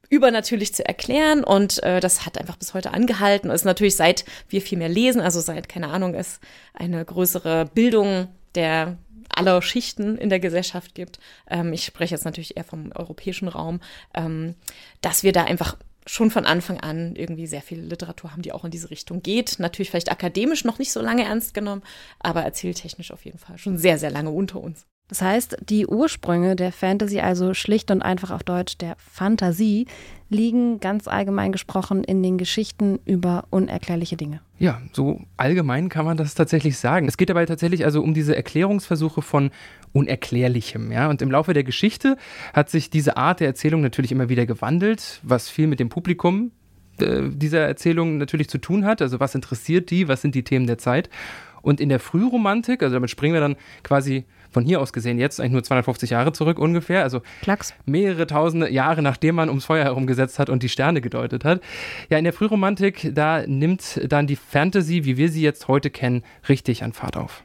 übernatürlich 0.09 0.73
zu 0.73 0.85
erklären. 0.85 1.43
Und 1.43 1.81
äh, 1.83 1.99
das 1.99 2.25
hat 2.25 2.39
einfach 2.39 2.57
bis 2.57 2.73
heute 2.73 2.93
angehalten. 2.93 3.49
Und 3.49 3.55
ist 3.55 3.65
natürlich 3.65 3.95
seit 3.95 4.25
wir 4.49 4.61
viel 4.61 4.77
mehr 4.77 4.89
lesen, 4.89 5.21
also 5.21 5.41
seit, 5.41 5.69
keine 5.69 5.89
Ahnung, 5.89 6.15
es 6.15 6.39
eine 6.73 7.03
größere 7.05 7.65
Bildung 7.73 8.27
der 8.55 8.97
aller 9.37 9.61
Schichten 9.61 10.17
in 10.17 10.29
der 10.29 10.39
Gesellschaft 10.39 10.95
gibt. 10.95 11.19
Ähm, 11.49 11.73
ich 11.73 11.85
spreche 11.85 12.15
jetzt 12.15 12.25
natürlich 12.25 12.57
eher 12.57 12.63
vom 12.63 12.91
europäischen 12.93 13.47
Raum, 13.47 13.79
ähm, 14.13 14.55
dass 15.01 15.23
wir 15.23 15.31
da 15.31 15.43
einfach 15.43 15.77
schon 16.05 16.31
von 16.31 16.45
Anfang 16.45 16.79
an 16.79 17.15
irgendwie 17.15 17.47
sehr 17.47 17.61
viel 17.61 17.79
Literatur 17.79 18.31
haben, 18.31 18.41
die 18.41 18.51
auch 18.51 18.65
in 18.65 18.71
diese 18.71 18.89
Richtung 18.89 19.21
geht. 19.21 19.59
Natürlich 19.59 19.89
vielleicht 19.89 20.11
akademisch 20.11 20.65
noch 20.65 20.79
nicht 20.79 20.91
so 20.91 21.01
lange 21.01 21.23
ernst 21.23 21.53
genommen, 21.53 21.83
aber 22.19 22.43
erzähltechnisch 22.43 23.11
auf 23.11 23.25
jeden 23.25 23.39
Fall 23.39 23.57
schon 23.57 23.77
sehr, 23.77 23.97
sehr 23.97 24.11
lange 24.11 24.29
unter 24.29 24.59
uns. 24.59 24.85
Das 25.13 25.21
heißt, 25.21 25.57
die 25.69 25.85
Ursprünge 25.85 26.55
der 26.55 26.71
Fantasy, 26.71 27.19
also 27.19 27.53
schlicht 27.53 27.91
und 27.91 28.01
einfach 28.01 28.31
auf 28.31 28.41
Deutsch 28.41 28.79
der 28.79 28.95
Fantasie, 28.97 29.85
liegen 30.27 30.79
ganz 30.79 31.07
allgemein 31.07 31.51
gesprochen 31.51 32.03
in 32.03 32.23
den 32.23 32.39
Geschichten 32.39 32.99
über 33.05 33.45
unerklärliche 33.51 34.17
Dinge. 34.17 34.41
Ja, 34.57 34.81
so 34.91 35.21
allgemein 35.37 35.89
kann 35.89 36.05
man 36.05 36.17
das 36.17 36.33
tatsächlich 36.33 36.79
sagen. 36.79 37.07
Es 37.07 37.17
geht 37.17 37.29
dabei 37.29 37.45
tatsächlich 37.45 37.85
also 37.85 38.01
um 38.01 38.15
diese 38.15 38.35
Erklärungsversuche 38.35 39.21
von 39.21 39.51
Unerklärlichem. 39.91 40.91
Ja? 40.91 41.11
Und 41.11 41.21
im 41.21 41.29
Laufe 41.29 41.53
der 41.53 41.63
Geschichte 41.63 42.17
hat 42.51 42.71
sich 42.71 42.89
diese 42.89 43.15
Art 43.15 43.39
der 43.39 43.45
Erzählung 43.45 43.81
natürlich 43.81 44.11
immer 44.11 44.29
wieder 44.29 44.47
gewandelt, 44.47 45.19
was 45.21 45.47
viel 45.47 45.67
mit 45.67 45.79
dem 45.79 45.89
Publikum 45.89 46.49
äh, 46.97 47.29
dieser 47.29 47.67
Erzählung 47.67 48.17
natürlich 48.17 48.49
zu 48.49 48.57
tun 48.57 48.83
hat. 48.83 49.03
Also 49.03 49.19
was 49.19 49.35
interessiert 49.35 49.91
die, 49.91 50.07
was 50.07 50.23
sind 50.23 50.33
die 50.33 50.43
Themen 50.43 50.65
der 50.65 50.79
Zeit. 50.79 51.11
Und 51.61 51.79
in 51.79 51.89
der 51.89 51.99
Frühromantik, 51.99 52.81
also 52.81 52.95
damit 52.95 53.11
springen 53.11 53.35
wir 53.35 53.41
dann 53.41 53.55
quasi 53.83 54.25
von 54.53 54.63
hier 54.63 54.79
aus 54.79 54.93
gesehen 54.93 55.19
jetzt 55.19 55.39
eigentlich 55.39 55.51
nur 55.51 55.63
250 55.63 56.11
Jahre 56.11 56.31
zurück 56.31 56.59
ungefähr, 56.59 57.03
also 57.03 57.21
Klacks. 57.41 57.73
mehrere 57.85 58.27
tausende 58.27 58.69
Jahre 58.71 59.01
nachdem 59.01 59.35
man 59.35 59.49
ums 59.49 59.65
Feuer 59.65 59.83
herumgesetzt 59.83 60.39
hat 60.39 60.49
und 60.49 60.63
die 60.63 60.69
Sterne 60.69 61.01
gedeutet 61.01 61.43
hat. 61.43 61.61
Ja, 62.09 62.17
in 62.17 62.23
der 62.23 62.33
Frühromantik, 62.33 63.11
da 63.13 63.45
nimmt 63.45 63.99
dann 64.07 64.27
die 64.27 64.35
Fantasy, 64.35 65.05
wie 65.05 65.17
wir 65.17 65.29
sie 65.29 65.41
jetzt 65.41 65.67
heute 65.67 65.89
kennen, 65.89 66.23
richtig 66.47 66.83
an 66.83 66.93
Fahrt 66.93 67.17
auf. 67.17 67.43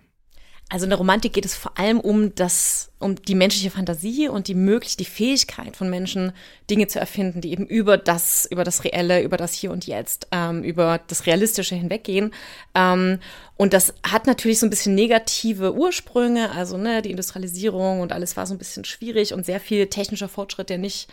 Also 0.71 0.85
in 0.85 0.91
der 0.91 0.99
Romantik 0.99 1.33
geht 1.33 1.47
es 1.47 1.55
vor 1.55 1.79
allem 1.79 1.99
um 1.99 2.35
das, 2.35 2.91
um 2.99 3.17
die 3.17 3.35
menschliche 3.35 3.71
Fantasie 3.71 4.29
und 4.29 4.49
die 4.49 4.55
möglich, 4.55 4.99
die 4.99 5.07
Fähigkeit 5.07 5.77
von 5.77 5.89
Menschen, 5.89 6.33
Dinge 6.69 6.89
zu 6.89 7.01
erfinden, 7.01 7.41
die 7.41 7.53
eben 7.53 7.67
über 7.67 7.97
das, 7.97 8.47
über 8.51 8.65
das 8.65 8.85
Reelle, 8.85 9.23
über 9.23 9.39
das 9.39 9.55
Hier 9.55 9.71
und 9.71 9.87
Jetzt, 9.87 10.29
ähm, 10.31 10.63
über 10.63 11.01
das 11.07 11.25
Realistische 11.25 11.75
hinweggehen. 11.75 12.35
Ähm, 12.75 13.19
und 13.57 13.73
das 13.73 13.95
hat 14.03 14.27
natürlich 14.27 14.59
so 14.59 14.67
ein 14.67 14.71
bisschen 14.71 14.95
negative 14.95 15.75
Ursprünge, 15.75 16.51
also 16.51 16.77
ne, 16.77 17.01
die 17.01 17.13
Industrialisierung 17.13 18.01
und 18.01 18.13
alles 18.13 18.37
war 18.37 18.47
so 18.47 18.53
ein 18.53 18.59
bisschen 18.59 18.85
schwierig 18.85 19.33
und 19.33 19.47
sehr 19.47 19.61
viel 19.61 19.87
technischer 19.87 20.29
Fortschritt, 20.29 20.69
der 20.69 20.79
nicht 20.79 21.09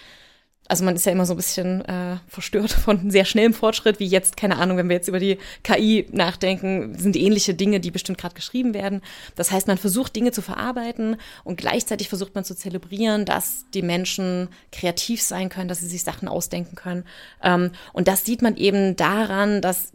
also 0.68 0.84
man 0.84 0.96
ist 0.96 1.06
ja 1.06 1.12
immer 1.12 1.26
so 1.26 1.34
ein 1.34 1.38
bisschen 1.38 1.86
äh, 1.86 2.18
verstört 2.28 2.72
von 2.72 3.12
sehr 3.12 3.26
schnellem 3.26 3.54
Fortschritt, 3.54 4.00
wie 4.00 4.08
jetzt, 4.08 4.38
keine 4.38 4.58
Ahnung, 4.58 4.78
wenn 4.78 4.90
wir 4.90 4.96
jetzt 4.96 5.08
über 5.08 5.20
die 5.20 5.38
KI 5.64 6.08
nachdenken, 6.12 6.98
sind 6.98 7.16
ähnliche 7.16 7.54
Dinge, 7.54 7.80
die 7.80 7.92
bestimmt 7.92 8.18
gerade 8.18 8.36
geschrieben 8.36 8.74
werden. 8.74 9.02
Das 9.36 9.52
heißt, 9.52 9.68
man 9.68 9.78
versucht 9.78 10.16
Dinge 10.16 10.32
zu 10.32 10.42
verarbeiten 10.42 11.18
und 11.44 11.58
gleichzeitig 11.58 12.10
versucht 12.10 12.36
man 12.36 12.44
zu 12.44 12.56
zelebrieren, 12.56 13.26
dass 13.26 13.66
die 13.74 13.84
Menschen 13.84 14.50
kreativ 14.72 15.22
sein 15.22 15.50
können, 15.50 15.68
dass 15.68 15.80
sie 15.80 15.88
sich 15.88 16.04
Sachen 16.04 16.28
ausdenken 16.28 16.76
können. 16.76 17.06
Ähm, 17.44 17.72
und 17.94 18.08
das 18.08 18.26
sieht 18.26 18.42
man 18.42 18.58
eben 18.58 18.96
daran, 18.96 19.62
dass 19.62 19.94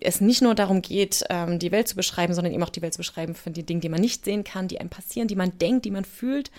es 0.00 0.20
nicht 0.20 0.42
nur 0.42 0.54
darum 0.54 0.82
geht, 0.82 1.24
ähm, 1.30 1.58
die 1.58 1.72
Welt 1.72 1.88
zu 1.88 1.96
beschreiben, 1.96 2.34
sondern 2.34 2.52
eben 2.52 2.62
auch 2.62 2.70
die 2.70 2.82
Welt 2.82 2.92
zu 2.92 2.98
beschreiben 2.98 3.34
von 3.34 3.52
den 3.52 3.66
Dingen, 3.66 3.80
die 3.80 3.88
man 3.88 4.00
nicht 4.00 4.24
sehen 4.24 4.44
kann, 4.44 4.68
die 4.68 4.78
einem 4.78 4.90
passieren, 4.90 5.28
die 5.28 5.36
man 5.36 5.58
denkt, 5.58 5.84
die 5.84 5.90
man 5.90 6.04
fühlt, 6.04 6.50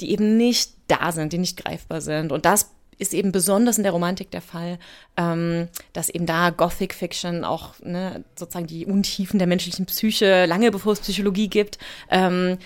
die 0.00 0.10
eben 0.10 0.36
nicht 0.36 0.72
da 0.88 1.10
sind, 1.12 1.32
die 1.32 1.38
nicht 1.38 1.56
greifbar 1.56 2.02
sind. 2.02 2.32
Und 2.32 2.44
das 2.44 2.75
ist 2.98 3.14
eben 3.14 3.32
besonders 3.32 3.76
in 3.76 3.82
der 3.82 3.92
Romantik 3.92 4.30
der 4.30 4.40
Fall, 4.40 4.78
ähm, 5.16 5.68
dass 5.92 6.08
eben 6.08 6.26
da 6.26 6.50
Gothic 6.50 6.94
Fiction 6.94 7.44
auch 7.44 7.74
ne, 7.80 8.24
sozusagen 8.38 8.66
die 8.66 8.86
Untiefen 8.86 9.38
der 9.38 9.46
menschlichen 9.46 9.86
Psyche, 9.86 10.46
lange 10.46 10.70
bevor 10.70 10.92
es 10.92 11.00
Psychologie 11.00 11.48
gibt, 11.48 11.78
ähm, 12.10 12.58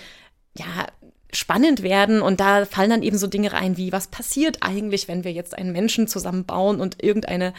ja, 0.57 0.87
spannend 1.33 1.83
werden. 1.83 2.21
Und 2.21 2.39
da 2.39 2.65
fallen 2.65 2.89
dann 2.89 3.03
eben 3.03 3.17
so 3.17 3.27
Dinge 3.27 3.53
rein 3.53 3.77
wie, 3.77 3.91
was 3.91 4.07
passiert 4.07 4.57
eigentlich, 4.61 5.07
wenn 5.07 5.23
wir 5.23 5.31
jetzt 5.31 5.57
einen 5.57 5.71
Menschen 5.71 6.07
zusammenbauen 6.07 6.79
und 6.81 7.01
irgendeine 7.03 7.53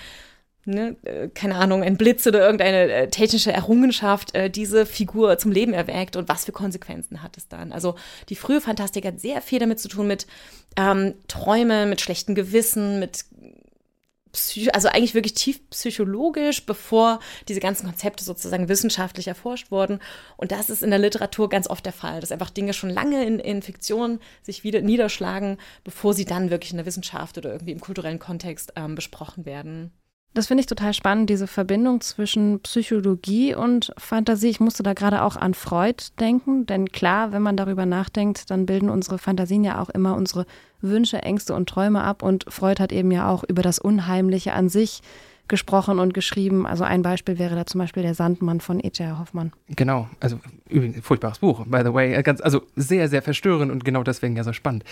ne, 0.64 0.96
äh, 1.04 1.28
keine 1.28 1.56
Ahnung, 1.56 1.82
ein 1.82 1.96
Blitz 1.96 2.26
oder 2.26 2.40
irgendeine 2.40 2.92
äh, 2.92 3.08
technische 3.08 3.52
Errungenschaft 3.52 4.34
äh, 4.34 4.50
diese 4.50 4.86
Figur 4.86 5.38
zum 5.38 5.52
Leben 5.52 5.72
erweckt 5.72 6.16
und 6.16 6.28
was 6.28 6.44
für 6.44 6.52
Konsequenzen 6.52 7.22
hat 7.22 7.36
es 7.36 7.48
dann? 7.48 7.72
Also 7.72 7.96
die 8.28 8.36
frühe 8.36 8.60
Fantastik 8.60 9.04
hat 9.04 9.20
sehr 9.20 9.40
viel 9.40 9.58
damit 9.58 9.80
zu 9.80 9.88
tun 9.88 10.06
mit 10.06 10.26
ähm, 10.76 11.14
Träumen, 11.28 11.88
mit 11.88 12.00
schlechten 12.00 12.34
Gewissen, 12.34 12.98
mit 12.98 13.24
Psych 14.32 14.74
also 14.74 14.88
eigentlich 14.88 15.14
wirklich 15.14 15.34
tief 15.34 15.60
psychologisch, 15.70 16.64
bevor 16.64 17.20
diese 17.48 17.60
ganzen 17.60 17.86
Konzepte 17.86 18.24
sozusagen 18.24 18.68
wissenschaftlich 18.68 19.28
erforscht 19.28 19.70
wurden. 19.70 20.00
Und 20.38 20.52
das 20.52 20.70
ist 20.70 20.82
in 20.82 20.90
der 20.90 20.98
Literatur 20.98 21.50
ganz 21.50 21.68
oft 21.68 21.84
der 21.84 21.92
Fall, 21.92 22.20
dass 22.20 22.32
einfach 22.32 22.48
Dinge 22.48 22.72
schon 22.72 22.88
lange 22.88 23.24
in, 23.26 23.38
in 23.38 23.60
Fiktion 23.60 24.20
sich 24.42 24.64
wieder 24.64 24.80
niederschlagen, 24.80 25.58
bevor 25.84 26.14
sie 26.14 26.24
dann 26.24 26.50
wirklich 26.50 26.70
in 26.70 26.78
der 26.78 26.86
Wissenschaft 26.86 27.36
oder 27.36 27.52
irgendwie 27.52 27.72
im 27.72 27.80
kulturellen 27.80 28.18
Kontext 28.18 28.72
ähm, 28.76 28.94
besprochen 28.94 29.44
werden. 29.44 29.92
Das 30.34 30.46
finde 30.46 30.62
ich 30.62 30.66
total 30.66 30.94
spannend, 30.94 31.28
diese 31.28 31.46
Verbindung 31.46 32.00
zwischen 32.00 32.60
Psychologie 32.60 33.54
und 33.54 33.92
Fantasie. 33.98 34.48
Ich 34.48 34.60
musste 34.60 34.82
da 34.82 34.94
gerade 34.94 35.22
auch 35.22 35.36
an 35.36 35.52
Freud 35.52 36.04
denken, 36.20 36.64
denn 36.64 36.88
klar, 36.88 37.32
wenn 37.32 37.42
man 37.42 37.58
darüber 37.58 37.84
nachdenkt, 37.84 38.50
dann 38.50 38.64
bilden 38.64 38.88
unsere 38.88 39.18
Fantasien 39.18 39.62
ja 39.62 39.82
auch 39.82 39.90
immer 39.90 40.16
unsere 40.16 40.46
Wünsche, 40.80 41.18
Ängste 41.18 41.54
und 41.54 41.68
Träume 41.68 42.02
ab. 42.02 42.22
Und 42.22 42.46
Freud 42.48 42.82
hat 42.82 42.92
eben 42.92 43.10
ja 43.10 43.28
auch 43.28 43.44
über 43.44 43.60
das 43.60 43.78
Unheimliche 43.78 44.54
an 44.54 44.70
sich 44.70 45.02
gesprochen 45.48 45.98
und 45.98 46.14
geschrieben. 46.14 46.66
Also 46.66 46.84
ein 46.84 47.02
Beispiel 47.02 47.38
wäre 47.38 47.54
da 47.54 47.66
zum 47.66 47.80
Beispiel 47.80 48.02
der 48.02 48.14
Sandmann 48.14 48.60
von 48.60 48.80
E.J. 48.80 49.18
Hoffmann. 49.18 49.52
Genau, 49.68 50.08
also 50.20 50.38
übrigens 50.68 51.04
furchtbares 51.04 51.38
Buch, 51.38 51.66
by 51.66 51.82
the 51.84 51.92
way. 51.92 52.22
Ganz, 52.22 52.40
also 52.40 52.62
sehr, 52.76 53.08
sehr 53.08 53.22
verstörend 53.22 53.70
und 53.70 53.84
genau 53.84 54.02
deswegen 54.02 54.36
ja 54.36 54.44
so 54.44 54.52
spannend. 54.52 54.84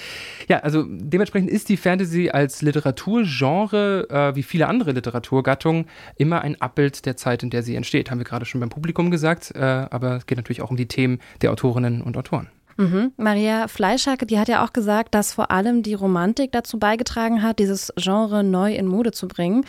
Ja, 0.49 0.59
also 0.59 0.85
dementsprechend 0.87 1.51
ist 1.51 1.69
die 1.69 1.77
Fantasy 1.77 2.31
als 2.31 2.63
Literaturgenre, 2.63 4.09
äh, 4.11 4.37
wie 4.37 4.43
viele 4.43 4.69
andere 4.69 4.93
Literaturgattungen, 4.93 5.87
immer 6.17 6.43
ein 6.43 6.61
Abbild 6.61 7.07
der 7.07 7.17
Zeit, 7.17 7.43
in 7.43 7.51
der 7.51 7.63
sie 7.63 7.77
entsteht. 7.77 8.11
Haben 8.11 8.19
wir 8.19 8.25
gerade 8.25 8.45
schon 8.45 8.61
beim 8.61 8.71
Publikum 8.71 9.11
gesagt, 9.11 9.53
äh, 9.55 9.61
aber 9.61 10.17
es 10.17 10.27
geht 10.27 10.37
natürlich 10.37 10.63
auch 10.63 10.71
um 10.71 10.77
die 10.77 10.87
Themen 10.87 11.21
der 11.43 11.53
Autorinnen 11.53 12.03
und 12.03 12.17
Autoren. 12.17 12.49
Mhm. 12.81 13.13
Maria 13.19 13.69
Fleischhacke, 13.69 14.25
die 14.25 14.39
hat 14.39 14.49
ja 14.49 14.65
auch 14.65 14.73
gesagt, 14.73 15.15
dass 15.15 15.35
vor 15.35 15.51
allem 15.51 15.83
die 15.83 15.93
Romantik 15.93 16.51
dazu 16.53 16.79
beigetragen 16.79 17.43
hat, 17.43 17.59
dieses 17.59 17.93
Genre 17.97 18.43
neu 18.43 18.75
in 18.75 18.87
Mode 18.87 19.13
zu 19.13 19.29
bringen. 19.29 19.67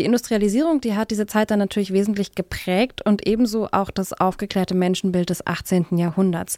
Die 0.00 0.06
Industrialisierung, 0.06 0.80
die 0.80 0.96
hat 0.96 1.10
diese 1.10 1.26
Zeit 1.26 1.50
dann 1.50 1.58
natürlich 1.58 1.92
wesentlich 1.92 2.34
geprägt 2.34 3.02
und 3.04 3.26
ebenso 3.26 3.68
auch 3.70 3.90
das 3.90 4.14
aufgeklärte 4.14 4.74
Menschenbild 4.74 5.28
des 5.28 5.46
18. 5.46 5.98
Jahrhunderts. 5.98 6.56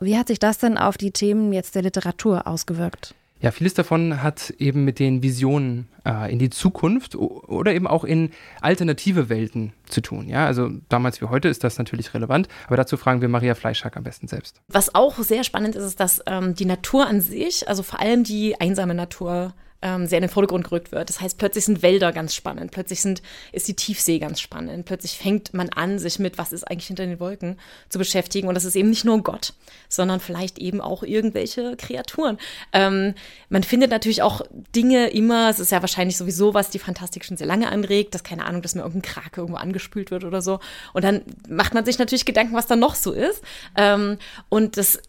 Wie 0.00 0.16
hat 0.16 0.28
sich 0.28 0.38
das 0.38 0.56
denn 0.56 0.78
auf 0.78 0.96
die 0.96 1.10
Themen 1.10 1.52
jetzt 1.52 1.74
der 1.74 1.82
Literatur 1.82 2.46
ausgewirkt? 2.46 3.14
Ja, 3.42 3.50
vieles 3.50 3.74
davon 3.74 4.22
hat 4.22 4.54
eben 4.56 4.86
mit 4.86 4.98
den 4.98 5.22
Visionen 5.22 5.88
äh, 6.06 6.32
in 6.32 6.38
die 6.38 6.48
Zukunft 6.48 7.16
oder 7.16 7.74
eben 7.74 7.86
auch 7.86 8.04
in 8.04 8.30
alternative 8.62 9.28
Welten 9.28 9.74
zu 9.84 10.00
tun. 10.00 10.26
Ja, 10.26 10.46
also 10.46 10.70
damals 10.88 11.20
wie 11.20 11.26
heute 11.26 11.48
ist 11.48 11.62
das 11.62 11.76
natürlich 11.76 12.14
relevant, 12.14 12.48
aber 12.66 12.78
dazu 12.78 12.96
fragen 12.96 13.20
wir 13.20 13.28
Maria 13.28 13.54
Fleischhack 13.54 13.98
am 13.98 14.04
besten 14.04 14.26
selbst. 14.26 14.62
Was 14.68 14.94
auch 14.94 15.18
sehr 15.18 15.44
spannend 15.44 15.76
ist, 15.76 15.84
ist, 15.84 16.00
dass 16.00 16.22
ähm, 16.24 16.54
die 16.54 16.64
Natur 16.64 17.06
an 17.06 17.20
sich, 17.20 17.68
also 17.68 17.82
vor 17.82 18.00
allem 18.00 18.24
die 18.24 18.58
einsame 18.58 18.94
Natur, 18.94 19.52
ähm, 19.82 20.06
sehr 20.06 20.18
in 20.18 20.22
den 20.22 20.30
Vordergrund 20.30 20.64
gerückt 20.64 20.92
wird. 20.92 21.08
Das 21.08 21.20
heißt, 21.20 21.38
plötzlich 21.38 21.64
sind 21.64 21.82
Wälder 21.82 22.12
ganz 22.12 22.34
spannend, 22.34 22.70
plötzlich 22.70 23.00
sind, 23.00 23.22
ist 23.52 23.68
die 23.68 23.74
Tiefsee 23.74 24.18
ganz 24.18 24.40
spannend, 24.40 24.84
plötzlich 24.84 25.16
fängt 25.18 25.54
man 25.54 25.68
an, 25.70 25.98
sich 25.98 26.18
mit, 26.18 26.38
was 26.38 26.52
ist 26.52 26.64
eigentlich 26.64 26.86
hinter 26.86 27.06
den 27.06 27.20
Wolken 27.20 27.58
zu 27.88 27.98
beschäftigen. 27.98 28.48
Und 28.48 28.54
das 28.54 28.64
ist 28.64 28.76
eben 28.76 28.90
nicht 28.90 29.04
nur 29.04 29.22
Gott, 29.22 29.54
sondern 29.88 30.20
vielleicht 30.20 30.58
eben 30.58 30.80
auch 30.80 31.02
irgendwelche 31.02 31.76
Kreaturen. 31.76 32.38
Ähm, 32.72 33.14
man 33.48 33.62
findet 33.62 33.90
natürlich 33.90 34.22
auch 34.22 34.42
Dinge 34.74 35.08
immer, 35.08 35.50
es 35.50 35.60
ist 35.60 35.72
ja 35.72 35.80
wahrscheinlich 35.80 36.16
sowieso, 36.16 36.54
was 36.54 36.70
die 36.70 36.78
Fantastik 36.78 37.24
schon 37.24 37.36
sehr 37.36 37.46
lange 37.46 37.70
anregt, 37.70 38.14
dass 38.14 38.24
keine 38.24 38.44
Ahnung, 38.44 38.62
dass 38.62 38.74
mir 38.74 38.82
irgendein 38.82 39.10
Krake 39.10 39.40
irgendwo 39.40 39.58
angespült 39.58 40.10
wird 40.10 40.24
oder 40.24 40.42
so. 40.42 40.60
Und 40.92 41.04
dann 41.04 41.22
macht 41.48 41.74
man 41.74 41.84
sich 41.84 41.98
natürlich 41.98 42.24
Gedanken, 42.24 42.54
was 42.54 42.66
da 42.66 42.76
noch 42.76 42.94
so 42.94 43.12
ist. 43.12 43.42
Ähm, 43.76 44.18
und 44.48 44.76
das 44.76 45.00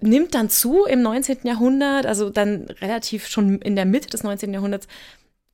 nimmt 0.00 0.34
dann 0.34 0.50
zu 0.50 0.84
im 0.84 1.02
19. 1.02 1.38
Jahrhundert, 1.44 2.06
also 2.06 2.30
dann 2.30 2.66
relativ 2.80 3.26
schon 3.26 3.60
in 3.60 3.76
der 3.76 3.84
Mitte 3.84 4.08
des 4.08 4.22
19. 4.22 4.52
Jahrhunderts 4.52 4.86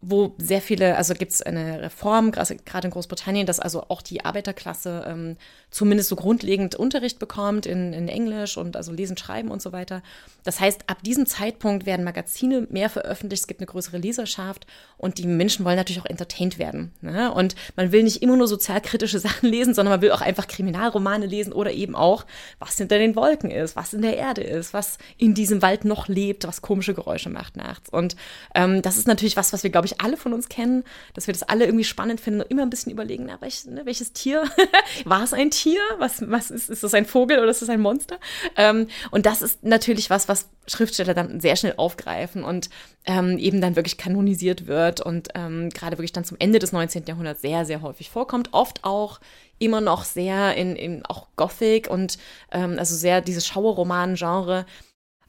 wo 0.01 0.35
sehr 0.39 0.63
viele, 0.63 0.97
also 0.97 1.15
gibt 1.15 1.33
es 1.33 1.43
eine 1.43 1.83
Reform, 1.83 2.33
gerade 2.33 2.87
in 2.87 2.91
Großbritannien, 2.91 3.47
dass 3.47 3.61
also 3.61 3.85
auch 3.89 4.01
die 4.01 4.25
Arbeiterklasse 4.25 5.05
ähm, 5.07 5.37
zumindest 5.71 6.09
so 6.09 6.17
grundlegend 6.17 6.75
Unterricht 6.75 7.19
bekommt 7.19 7.65
in, 7.65 7.93
in 7.93 8.09
Englisch 8.09 8.57
und 8.57 8.77
also 8.77 8.93
Lesen, 8.93 9.17
Schreiben 9.17 9.51
und 9.51 9.63
so 9.63 9.73
weiter. 9.73 10.03
Das 10.43 10.59
heißt, 10.59 10.83
ab 10.89 11.03
diesem 11.03 11.27
Zeitpunkt 11.27 11.87
werden 11.87 12.05
Magazine 12.05 12.67
mehr 12.71 12.91
veröffentlicht, 12.91 13.43
es 13.43 13.47
gibt 13.47 13.61
eine 13.61 13.67
größere 13.67 13.99
Leserschaft 13.99 14.67
und 14.97 15.19
die 15.19 15.27
Menschen 15.27 15.65
wollen 15.65 15.77
natürlich 15.77 16.01
auch 16.01 16.07
entertained 16.07 16.59
werden. 16.59 16.93
Ne? 17.03 17.33
Und 17.33 17.55
man 17.77 17.93
will 17.93 18.03
nicht 18.03 18.23
immer 18.23 18.37
nur 18.37 18.49
sozialkritische 18.49 19.19
Sachen 19.21 19.49
lesen, 19.49 19.75
sondern 19.75 19.95
man 19.95 20.03
will 20.03 20.11
auch 20.11 20.21
einfach 20.21 20.49
Kriminalromane 20.49 21.27
lesen 21.27 21.53
oder 21.53 21.73
eben 21.73 21.95
auch, 21.95 22.27
was 22.59 22.77
hinter 22.77 22.99
den 22.99 23.15
Wolken 23.15 23.51
ist, 23.51 23.77
was 23.77 23.93
in 23.93 24.03
der 24.03 24.17
Erde 24.17 24.43
ist, 24.43 24.75
was 24.75 24.99
in 25.19 25.35
diesem 25.35 25.63
Wald 25.63 25.85
noch 25.85 26.09
lebt, 26.09 26.47
was 26.47 26.63
komische 26.63 26.95
Geräusche 26.95 27.31
macht 27.31 27.57
nachts. 27.57 27.91
Und 27.91 28.17
ähm, 28.55 28.83
das 28.83 28.97
ist 28.97 29.07
natürlich 29.07 29.37
was, 29.37 29.53
was 29.53 29.63
wir, 29.63 29.71
glaube 29.71 29.87
ich, 29.87 30.01
alle 30.01 30.17
von 30.17 30.33
uns 30.33 30.49
kennen, 30.49 30.85
dass 31.15 31.29
wir 31.29 31.35
das 31.35 31.45
alle 31.45 31.65
irgendwie 31.65 31.85
spannend 31.85 32.21
finden 32.21 32.41
und 32.41 32.51
immer 32.51 32.63
ein 32.63 32.71
bisschen 32.71 32.91
überlegen, 32.91 33.27
na, 33.27 33.41
welch, 33.41 33.67
ne, 33.67 33.83
welches 33.85 34.13
Tier? 34.13 34.45
War 35.05 35.23
es 35.23 35.33
ein 35.33 35.51
Tier? 35.51 35.60
Was, 35.99 36.29
was 36.29 36.51
ist, 36.51 36.71
ist 36.71 36.83
das 36.83 36.95
ein 36.95 37.07
Vogel 37.07 37.39
oder 37.39 37.51
ist 37.51 37.63
das 37.63 37.69
ein 37.69 37.81
Monster? 37.81 38.19
Ähm, 38.57 38.89
und 39.11 39.27
das 39.27 39.43
ist 39.43 39.65
natürlich 39.65 40.11
was, 40.11 40.29
was 40.29 40.49
Schriftsteller 40.67 41.15
dann 41.15 41.41
sehr 41.41 41.57
schnell 41.57 41.75
aufgreifen 41.77 42.45
und 42.45 42.71
ähm, 43.05 43.39
eben 43.39 43.61
dann 43.61 43.77
wirklich 43.77 43.99
kanonisiert 43.99 44.67
wird 44.67 45.01
und 45.01 45.29
ähm, 45.35 45.71
gerade 45.71 45.99
wirklich 45.99 46.13
dann 46.13 46.25
zum 46.25 46.37
Ende 46.39 46.59
des 46.59 46.73
19. 46.73 47.05
Jahrhunderts 47.07 47.43
sehr, 47.43 47.65
sehr 47.65 47.83
häufig 47.83 48.11
vorkommt. 48.11 48.51
Oft 48.53 48.85
auch 48.85 49.21
immer 49.59 49.81
noch 49.81 50.05
sehr 50.05 50.57
in, 50.57 50.77
in 50.77 51.05
auch 51.05 51.29
Gothic 51.37 51.89
und 51.91 52.19
ähm, 52.53 52.77
also 52.79 52.95
sehr 52.95 53.21
dieses 53.21 53.47
Schauerroman-Genre 53.47 54.67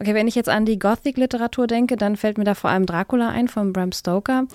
Okay, 0.01 0.15
wenn 0.15 0.27
ich 0.27 0.33
jetzt 0.33 0.49
an 0.49 0.65
die 0.65 0.79
Gothic-Literatur 0.79 1.67
denke, 1.67 1.95
dann 1.95 2.15
fällt 2.15 2.39
mir 2.39 2.43
da 2.43 2.55
vor 2.55 2.71
allem 2.71 2.87
Dracula 2.87 3.29
ein 3.29 3.47
von 3.47 3.71
Bram 3.71 3.91
Stoker. 3.91 4.47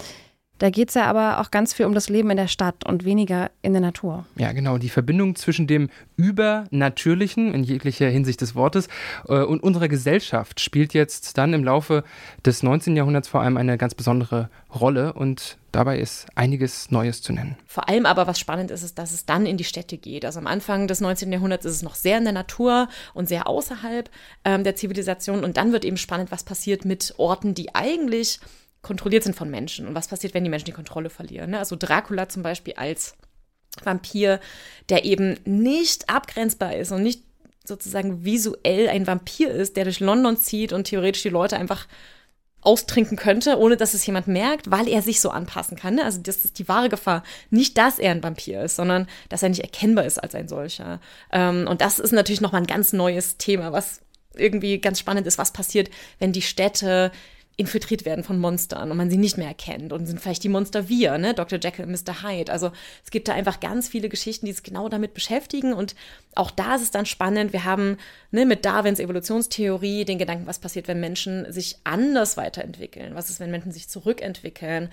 Da 0.58 0.70
geht 0.70 0.88
es 0.88 0.94
ja 0.94 1.04
aber 1.04 1.40
auch 1.40 1.50
ganz 1.50 1.74
viel 1.74 1.86
um 1.86 1.94
das 1.94 2.08
Leben 2.08 2.30
in 2.30 2.36
der 2.36 2.48
Stadt 2.48 2.86
und 2.86 3.04
weniger 3.04 3.50
in 3.62 3.72
der 3.72 3.82
Natur. 3.82 4.24
Ja, 4.36 4.52
genau. 4.52 4.78
Die 4.78 4.88
Verbindung 4.88 5.36
zwischen 5.36 5.66
dem 5.66 5.90
Übernatürlichen 6.16 7.52
in 7.52 7.62
jeglicher 7.62 8.08
Hinsicht 8.08 8.40
des 8.40 8.54
Wortes 8.54 8.88
äh, 9.28 9.42
und 9.42 9.62
unserer 9.62 9.88
Gesellschaft 9.88 10.60
spielt 10.60 10.94
jetzt 10.94 11.36
dann 11.36 11.52
im 11.52 11.64
Laufe 11.64 12.04
des 12.44 12.62
19. 12.62 12.96
Jahrhunderts 12.96 13.28
vor 13.28 13.42
allem 13.42 13.56
eine 13.56 13.76
ganz 13.76 13.94
besondere 13.94 14.48
Rolle 14.74 15.12
und 15.12 15.58
dabei 15.72 15.98
ist 15.98 16.26
einiges 16.34 16.90
Neues 16.90 17.20
zu 17.20 17.34
nennen. 17.34 17.56
Vor 17.66 17.88
allem 17.88 18.06
aber, 18.06 18.26
was 18.26 18.40
spannend 18.40 18.70
ist, 18.70 18.82
ist, 18.82 18.98
dass 18.98 19.12
es 19.12 19.26
dann 19.26 19.44
in 19.44 19.58
die 19.58 19.64
Städte 19.64 19.98
geht. 19.98 20.24
Also 20.24 20.38
am 20.38 20.46
Anfang 20.46 20.88
des 20.88 21.00
19. 21.02 21.30
Jahrhunderts 21.30 21.66
ist 21.66 21.74
es 21.74 21.82
noch 21.82 21.94
sehr 21.94 22.16
in 22.16 22.24
der 22.24 22.32
Natur 22.32 22.88
und 23.12 23.28
sehr 23.28 23.46
außerhalb 23.46 24.10
ähm, 24.44 24.64
der 24.64 24.74
Zivilisation 24.74 25.44
und 25.44 25.58
dann 25.58 25.72
wird 25.72 25.84
eben 25.84 25.98
spannend, 25.98 26.32
was 26.32 26.44
passiert 26.44 26.86
mit 26.86 27.14
Orten, 27.18 27.52
die 27.52 27.74
eigentlich 27.74 28.40
kontrolliert 28.86 29.24
sind 29.24 29.34
von 29.34 29.50
Menschen. 29.50 29.88
Und 29.88 29.94
was 29.94 30.08
passiert, 30.08 30.32
wenn 30.32 30.44
die 30.44 30.50
Menschen 30.50 30.66
die 30.66 30.72
Kontrolle 30.72 31.10
verlieren? 31.10 31.50
Ne? 31.50 31.58
Also 31.58 31.76
Dracula 31.76 32.28
zum 32.28 32.42
Beispiel 32.42 32.74
als 32.74 33.16
Vampir, 33.82 34.40
der 34.88 35.04
eben 35.04 35.38
nicht 35.44 36.08
abgrenzbar 36.08 36.76
ist 36.76 36.92
und 36.92 37.02
nicht 37.02 37.22
sozusagen 37.64 38.24
visuell 38.24 38.88
ein 38.88 39.06
Vampir 39.06 39.50
ist, 39.50 39.76
der 39.76 39.84
durch 39.84 39.98
London 39.98 40.36
zieht 40.36 40.72
und 40.72 40.84
theoretisch 40.84 41.22
die 41.22 41.30
Leute 41.30 41.56
einfach 41.56 41.88
austrinken 42.60 43.16
könnte, 43.16 43.58
ohne 43.58 43.76
dass 43.76 43.94
es 43.94 44.06
jemand 44.06 44.28
merkt, 44.28 44.70
weil 44.70 44.88
er 44.88 45.02
sich 45.02 45.20
so 45.20 45.30
anpassen 45.30 45.76
kann. 45.76 45.96
Ne? 45.96 46.04
Also 46.04 46.20
das 46.20 46.44
ist 46.44 46.58
die 46.58 46.68
wahre 46.68 46.88
Gefahr. 46.88 47.24
Nicht, 47.50 47.76
dass 47.78 47.98
er 47.98 48.12
ein 48.12 48.22
Vampir 48.22 48.62
ist, 48.62 48.76
sondern 48.76 49.08
dass 49.28 49.42
er 49.42 49.48
nicht 49.48 49.62
erkennbar 49.62 50.04
ist 50.04 50.18
als 50.18 50.34
ein 50.34 50.48
solcher. 50.48 51.00
Ähm, 51.32 51.66
und 51.68 51.80
das 51.80 51.98
ist 51.98 52.12
natürlich 52.12 52.40
nochmal 52.40 52.62
ein 52.62 52.66
ganz 52.66 52.92
neues 52.92 53.36
Thema, 53.36 53.72
was 53.72 54.00
irgendwie 54.34 54.80
ganz 54.80 55.00
spannend 55.00 55.26
ist, 55.26 55.38
was 55.38 55.52
passiert, 55.52 55.90
wenn 56.18 56.32
die 56.32 56.42
Städte 56.42 57.10
infiltriert 57.56 58.04
werden 58.04 58.22
von 58.22 58.38
Monstern 58.38 58.90
und 58.90 58.96
man 58.96 59.10
sie 59.10 59.16
nicht 59.16 59.38
mehr 59.38 59.48
erkennt 59.48 59.92
und 59.92 60.06
sind 60.06 60.20
vielleicht 60.20 60.44
die 60.44 60.50
Monster 60.50 60.88
wir, 60.88 61.16
ne? 61.16 61.32
Dr. 61.32 61.58
Jekyll 61.58 61.86
und 61.86 61.90
Mr. 61.90 62.22
Hyde. 62.22 62.52
Also 62.52 62.70
es 63.02 63.10
gibt 63.10 63.28
da 63.28 63.34
einfach 63.34 63.60
ganz 63.60 63.88
viele 63.88 64.10
Geschichten, 64.10 64.44
die 64.44 64.52
sich 64.52 64.62
genau 64.62 64.88
damit 64.88 65.14
beschäftigen 65.14 65.72
und 65.72 65.94
auch 66.34 66.50
da 66.50 66.74
ist 66.74 66.82
es 66.82 66.90
dann 66.90 67.06
spannend. 67.06 67.54
Wir 67.54 67.64
haben 67.64 67.96
ne, 68.30 68.44
mit 68.44 68.64
Darwins 68.66 69.00
Evolutionstheorie 69.00 70.04
den 70.04 70.18
Gedanken, 70.18 70.46
was 70.46 70.58
passiert, 70.58 70.86
wenn 70.86 71.00
Menschen 71.00 71.50
sich 71.50 71.78
anders 71.84 72.36
weiterentwickeln? 72.36 73.14
Was 73.14 73.30
ist, 73.30 73.40
wenn 73.40 73.50
Menschen 73.50 73.72
sich 73.72 73.88
zurückentwickeln? 73.88 74.90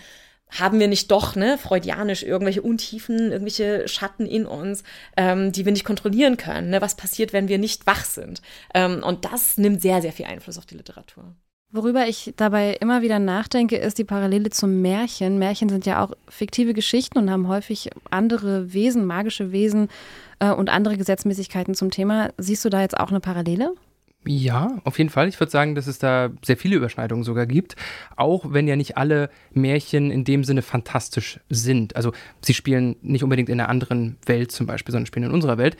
haben 0.49 0.79
wir 0.79 0.87
nicht 0.87 1.09
doch, 1.09 1.35
ne, 1.35 1.57
freudianisch 1.57 2.21
irgendwelche 2.23 2.61
Untiefen, 2.61 3.31
irgendwelche 3.31 3.87
Schatten 3.87 4.25
in 4.25 4.45
uns, 4.45 4.83
ähm, 5.17 5.51
die 5.51 5.65
wir 5.65 5.71
nicht 5.71 5.85
kontrollieren 5.85 6.37
können? 6.37 6.69
Ne? 6.69 6.81
Was 6.81 6.95
passiert, 6.95 7.33
wenn 7.33 7.47
wir 7.47 7.57
nicht 7.57 7.87
wach 7.87 8.05
sind? 8.05 8.41
Ähm, 8.73 9.01
und 9.03 9.25
das 9.25 9.57
nimmt 9.57 9.81
sehr, 9.81 10.01
sehr 10.01 10.13
viel 10.13 10.25
Einfluss 10.25 10.57
auf 10.57 10.65
die 10.65 10.75
Literatur. 10.75 11.35
Worüber 11.75 12.07
ich 12.07 12.35
dabei 12.37 12.77
immer 12.81 13.01
wieder 13.01 13.17
nachdenke, 13.17 13.77
ist 13.77 13.97
die 13.97 14.03
Parallele 14.03 14.51
zum 14.51 14.83
Märchen. 14.83 15.39
Märchen 15.39 15.69
sind 15.69 15.87
ja 15.87 16.03
auch 16.03 16.11
fiktive 16.29 16.75
Geschichten 16.75 17.17
und 17.17 17.31
haben 17.31 17.47
häufig 17.47 17.89
andere 18.11 18.73
Wesen, 18.73 19.07
magische 19.07 19.51
Wesen 19.51 19.89
äh, 20.37 20.51
und 20.51 20.69
andere 20.69 20.97
Gesetzmäßigkeiten 20.97 21.73
zum 21.73 21.89
Thema. 21.89 22.29
Siehst 22.37 22.63
du 22.63 22.69
da 22.69 22.81
jetzt 22.81 22.95
auch 22.99 23.09
eine 23.09 23.19
Parallele? 23.19 23.73
Ja, 24.25 24.77
auf 24.85 24.97
jeden 24.99 25.09
Fall. 25.09 25.27
Ich 25.27 25.39
würde 25.39 25.51
sagen, 25.51 25.75
dass 25.75 25.87
es 25.87 25.99
da 25.99 26.29
sehr 26.43 26.55
viele 26.55 26.77
Überschneidungen 26.77 27.25
sogar 27.25 27.45
gibt, 27.45 27.75
auch 28.15 28.45
wenn 28.53 28.67
ja 28.67 28.77
nicht 28.77 28.95
alle 28.97 29.29
Märchen 29.51 30.11
in 30.11 30.23
dem 30.23 30.45
Sinne 30.45 30.61
fantastisch 30.61 31.41
sind. 31.49 31.97
Also 31.97 32.13
sie 32.41 32.53
spielen 32.53 32.95
nicht 33.01 33.23
unbedingt 33.23 33.49
in 33.49 33.59
einer 33.59 33.67
anderen 33.67 34.15
Welt 34.25 34.51
zum 34.51 34.65
Beispiel, 34.65 34.93
sondern 34.93 35.07
spielen 35.07 35.25
in 35.25 35.31
unserer 35.31 35.57
Welt. 35.57 35.75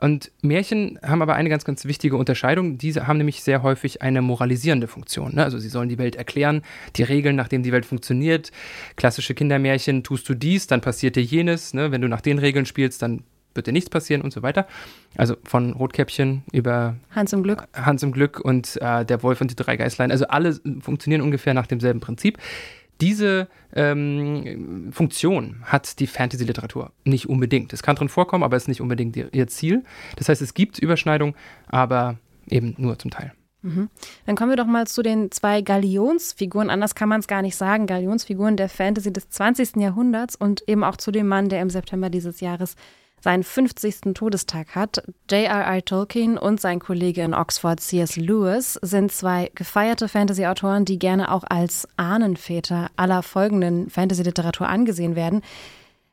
Und 0.00 0.30
Märchen 0.42 1.00
haben 1.02 1.22
aber 1.22 1.34
eine 1.34 1.48
ganz, 1.48 1.64
ganz 1.64 1.86
wichtige 1.86 2.16
Unterscheidung. 2.16 2.78
Diese 2.78 3.08
haben 3.08 3.18
nämlich 3.18 3.42
sehr 3.42 3.64
häufig 3.64 4.00
eine 4.00 4.22
moralisierende 4.22 4.86
Funktion. 4.86 5.34
Ne? 5.34 5.42
Also 5.42 5.58
sie 5.58 5.68
sollen 5.68 5.88
die 5.88 5.98
Welt 5.98 6.14
erklären, 6.14 6.62
die 6.94 7.02
Regeln, 7.02 7.34
nach 7.34 7.48
denen 7.48 7.64
die 7.64 7.72
Welt 7.72 7.86
funktioniert. 7.86 8.52
Klassische 8.94 9.34
Kindermärchen, 9.34 10.04
tust 10.04 10.28
du 10.28 10.34
dies, 10.34 10.68
dann 10.68 10.80
passiert 10.80 11.16
dir 11.16 11.22
jenes. 11.24 11.74
Ne? 11.74 11.90
Wenn 11.90 12.02
du 12.02 12.08
nach 12.08 12.20
den 12.20 12.38
Regeln 12.38 12.64
spielst, 12.64 13.02
dann 13.02 13.24
wird 13.58 13.66
dir 13.66 13.72
nichts 13.72 13.90
passieren 13.90 14.22
und 14.22 14.32
so 14.32 14.42
weiter. 14.42 14.66
Also 15.18 15.36
von 15.44 15.74
Rotkäppchen 15.74 16.44
über 16.52 16.96
Hans 17.10 17.34
im 17.34 17.42
Glück. 17.42 17.68
Hans 17.74 18.02
im 18.02 18.12
Glück 18.12 18.40
und 18.40 18.78
äh, 18.80 19.04
der 19.04 19.22
Wolf 19.22 19.42
und 19.42 19.50
die 19.50 19.56
drei 19.56 19.76
Geißlein. 19.76 20.10
Also 20.10 20.26
alle 20.28 20.58
funktionieren 20.80 21.20
ungefähr 21.20 21.52
nach 21.52 21.66
demselben 21.66 22.00
Prinzip. 22.00 22.38
Diese 23.00 23.48
ähm, 23.74 24.90
Funktion 24.92 25.56
hat 25.62 26.00
die 26.00 26.06
Fantasy-Literatur 26.06 26.92
nicht 27.04 27.28
unbedingt. 27.28 27.72
Es 27.72 27.82
kann 27.82 27.94
drin 27.94 28.08
vorkommen, 28.08 28.42
aber 28.42 28.56
es 28.56 28.64
ist 28.64 28.68
nicht 28.68 28.80
unbedingt 28.80 29.16
ihr 29.16 29.46
Ziel. 29.46 29.84
Das 30.16 30.28
heißt, 30.28 30.42
es 30.42 30.54
gibt 30.54 30.78
Überschneidungen, 30.78 31.34
aber 31.68 32.18
eben 32.48 32.74
nur 32.78 32.98
zum 32.98 33.10
Teil. 33.10 33.32
Mhm. 33.62 33.88
Dann 34.26 34.36
kommen 34.36 34.50
wir 34.50 34.56
doch 34.56 34.66
mal 34.66 34.86
zu 34.86 35.02
den 35.02 35.30
zwei 35.30 35.62
Galionsfiguren. 35.62 36.70
Anders 36.70 36.94
kann 36.94 37.08
man 37.08 37.20
es 37.20 37.26
gar 37.26 37.42
nicht 37.42 37.56
sagen. 37.56 37.86
Galionsfiguren 37.86 38.56
der 38.56 38.68
Fantasy 38.68 39.12
des 39.12 39.28
20. 39.30 39.76
Jahrhunderts 39.76 40.36
und 40.36 40.62
eben 40.68 40.84
auch 40.84 40.96
zu 40.96 41.10
dem 41.10 41.26
Mann, 41.28 41.48
der 41.48 41.62
im 41.62 41.70
September 41.70 42.10
dieses 42.10 42.40
Jahres 42.40 42.76
seinen 43.20 43.42
50. 43.42 44.14
Todestag 44.14 44.74
hat. 44.74 45.02
J.R.R. 45.30 45.84
Tolkien 45.84 46.38
und 46.38 46.60
sein 46.60 46.78
Kollege 46.78 47.22
in 47.22 47.34
Oxford 47.34 47.80
C.S. 47.80 48.16
Lewis 48.16 48.78
sind 48.82 49.12
zwei 49.12 49.50
gefeierte 49.54 50.08
Fantasy-Autoren, 50.08 50.84
die 50.84 50.98
gerne 50.98 51.32
auch 51.32 51.44
als 51.48 51.88
Ahnenväter 51.96 52.90
aller 52.96 53.22
folgenden 53.22 53.90
Fantasy-Literatur 53.90 54.68
angesehen 54.68 55.16
werden. 55.16 55.42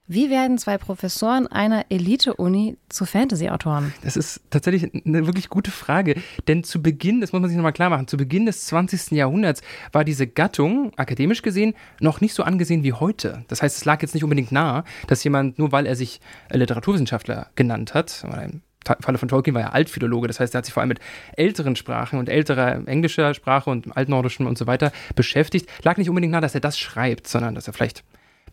Wie 0.07 0.29
werden 0.29 0.59
zwei 0.59 0.77
Professoren 0.77 1.47
einer 1.47 1.88
Elite-Uni 1.89 2.77
zu 2.89 3.05
Fantasy-Autoren? 3.05 3.91
Das 4.03 4.15
ist 4.15 4.39
tatsächlich 4.51 4.91
eine 5.03 5.25
wirklich 5.25 5.50
gute 5.50 5.71
Frage. 5.71 6.21
Denn 6.47 6.63
zu 6.63 6.83
Beginn, 6.83 7.21
das 7.21 7.33
muss 7.33 7.41
man 7.41 7.50
sich 7.50 7.57
nochmal 7.57 7.74
klar 7.74 7.89
machen, 7.89 8.07
zu 8.07 8.15
Beginn 8.15 8.45
des 8.45 8.65
20. 8.65 9.12
Jahrhunderts 9.12 9.63
war 9.93 10.03
diese 10.03 10.27
Gattung, 10.27 10.91
akademisch 10.95 11.41
gesehen, 11.41 11.74
noch 12.01 12.21
nicht 12.21 12.35
so 12.35 12.43
angesehen 12.43 12.83
wie 12.83 12.93
heute. 12.93 13.45
Das 13.47 13.63
heißt, 13.63 13.77
es 13.77 13.85
lag 13.85 14.03
jetzt 14.03 14.13
nicht 14.13 14.24
unbedingt 14.24 14.51
nahe, 14.51 14.83
dass 15.07 15.24
jemand, 15.24 15.57
nur 15.57 15.71
weil 15.71 15.88
er 15.88 15.95
sich 15.95 16.21
Literaturwissenschaftler 16.51 17.47
genannt 17.55 17.95
hat, 17.95 18.24
ein 18.29 18.62
Falle 19.00 19.17
von 19.17 19.27
Tolkien 19.27 19.55
war 19.55 19.63
er 19.63 19.74
Altphilologe, 19.74 20.27
das 20.27 20.39
heißt, 20.39 20.53
er 20.53 20.59
hat 20.59 20.65
sich 20.65 20.74
vor 20.75 20.81
allem 20.81 20.89
mit 20.89 21.00
älteren 21.35 21.75
Sprachen 21.75 22.19
und 22.19 22.29
älterer 22.29 22.88
englischer 22.88 23.33
Sprache 23.33 23.71
und 23.71 23.97
altnordischen 23.97 24.45
und 24.45 24.59
so 24.59 24.67
weiter 24.67 24.91
beschäftigt. 25.15 25.67
Lag 25.81 25.97
nicht 25.97 26.09
unbedingt 26.09 26.31
nahe, 26.31 26.41
dass 26.41 26.53
er 26.53 26.62
das 26.62 26.77
schreibt, 26.77 27.27
sondern 27.27 27.55
dass 27.55 27.65
er 27.65 27.74
vielleicht 27.74 28.03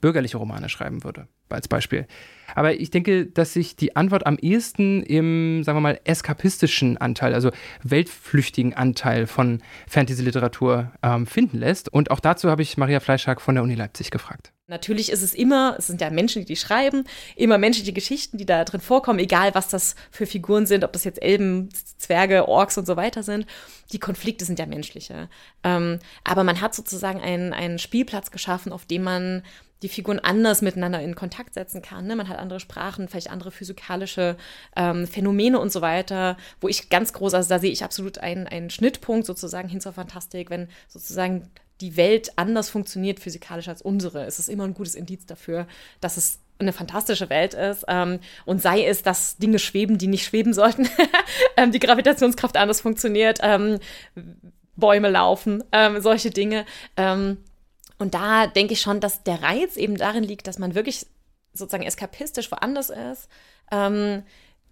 bürgerliche 0.03 0.37
Romane 0.37 0.69
schreiben 0.69 1.05
würde, 1.05 1.29
als 1.49 1.69
Beispiel. 1.69 2.07
Aber 2.55 2.75
ich 2.75 2.91
denke, 2.91 3.25
dass 3.25 3.55
sich 3.55 3.77
die 3.77 3.97
Antwort 3.97 4.27
am 4.27 4.37
ehesten 4.37 5.03
im, 5.03 5.65
sagen 5.65 5.79
wir 5.79 5.81
mal, 5.81 6.01
eskapistischen 6.05 6.99
Anteil, 6.99 7.33
also 7.33 7.51
weltflüchtigen 7.83 8.75
Anteil 8.75 9.27
von 9.27 9.63
Fantasy-Literatur 9.89 10.93
ähm, 11.03 11.27
finden 11.27 11.59
lässt. 11.59 11.91
Und 11.91 12.11
auch 12.11 12.21
dazu 12.21 12.51
habe 12.51 12.61
ich 12.61 12.77
Maria 12.77 13.01
Fleischhack 13.01 13.41
von 13.41 13.55
der 13.55 13.65
Uni 13.65 13.75
Leipzig 13.75 14.11
gefragt. 14.11 14.53
Natürlich 14.73 15.13
ist 15.13 15.21
es 15.21 15.35
immer, 15.35 15.77
es 15.79 15.89
sind 15.89 16.01
ja 16.01 16.09
Menschen, 16.09 16.41
die 16.41 16.47
die 16.47 16.57
schreiben, 16.57 17.05
immer 17.37 17.59
menschliche 17.59 17.93
Geschichten, 17.93 18.39
die 18.39 18.47
da 18.47 18.65
drin 18.65 18.81
vorkommen, 18.81 19.19
egal 19.19 19.55
was 19.55 19.69
das 19.69 19.97
für 20.11 20.25
Figuren 20.25 20.65
sind, 20.65 20.83
ob 20.83 20.95
das 20.95 21.05
jetzt 21.05 21.21
Elben, 21.21 21.69
Zwerge, 21.99 22.49
Orks 22.49 22.79
und 22.79 22.87
so 22.87 22.97
weiter 22.97 23.23
sind. 23.23 23.45
Die 23.93 23.99
Konflikte 23.99 24.47
sind 24.47 24.59
ja 24.59 24.65
menschliche. 24.65 25.29
Ähm, 25.63 25.99
aber 26.25 26.43
man 26.43 26.63
hat 26.63 26.75
sozusagen 26.75 27.21
einen, 27.21 27.53
einen 27.53 27.79
Spielplatz 27.79 28.31
geschaffen, 28.31 28.73
auf 28.73 28.87
dem 28.87 29.03
man 29.03 29.43
die 29.83 29.91
Figuren 29.91 30.21
anders 30.21 30.63
miteinander 30.63 31.03
in 31.03 31.17
Kontakt 31.17 31.53
setzen 31.53 31.83
kann. 31.83 32.07
Ne? 32.07 32.17
Man 32.17 32.31
hat 32.31 32.39
andere 32.39 32.59
Sprachen, 32.59 33.09
vielleicht 33.09 33.31
andere 33.31 33.51
physikalische 33.51 34.39
ähm, 34.75 35.07
Phänomene 35.07 35.59
und 35.59 35.71
so 35.71 35.83
weiter, 35.83 36.39
wo 36.63 36.69
ich 36.69 36.89
ganz 36.89 37.13
groß, 37.13 37.35
also 37.35 37.47
da 37.51 37.59
sehe 37.59 37.73
ich 37.73 37.85
absolut 37.85 38.17
einen, 38.17 38.47
einen 38.47 38.71
Schnittpunkt 38.71 39.27
sozusagen 39.27 39.69
hin 39.69 39.83
zur 39.83 39.93
Fantastik, 39.93 40.49
wenn 40.49 40.69
sozusagen 40.89 41.51
die 41.83 41.97
Welt 41.97 42.33
anders 42.37 42.71
funktioniert 42.71 43.21
physikalisch 43.21 43.69
als 43.69 43.83
unsere, 43.83 44.25
ist 44.25 44.39
es 44.39 44.49
immer 44.49 44.65
ein 44.65 44.75
gutes 44.75 44.95
Indiz 44.95 45.27
dafür, 45.27 45.67
dass 46.01 46.17
es 46.17 46.39
eine 46.59 46.73
fantastische 46.73 47.29
Welt 47.29 47.55
ist 47.55 47.85
ähm, 47.89 48.21
und 48.47 48.63
sei 48.63 48.85
es, 48.87 49.03
dass 49.03 49.37
Dinge 49.37 49.59
schweben, 49.59 49.99
die 49.99 50.07
nicht 50.07 50.25
schweben 50.25 50.55
sollten, 50.55 50.89
ähm, 51.57 51.73
die 51.73 51.81
Gravitationskraft 51.81 52.57
anders 52.57 52.81
funktioniert, 52.81 53.41
ähm, 53.43 53.81
Bäume 54.77 55.11
laufen, 55.11 55.65
ähm, 55.73 56.01
solche 56.01 56.31
Dinge. 56.31 56.65
Ähm, 56.97 57.39
und 57.99 58.15
da 58.15 58.47
denke 58.47 58.75
ich 58.75 58.81
schon, 58.81 59.01
dass 59.01 59.25
der 59.25 59.43
Reiz 59.43 59.77
eben 59.77 59.97
darin 59.97 60.25
liegt, 60.25 60.47
dass 60.47 60.59
man 60.59 60.75
wirklich 60.75 61.07
sozusagen 61.53 61.85
eskapistisch 61.85 62.51
woanders 62.51 62.91
ist, 62.91 63.29
ähm, 63.73 64.23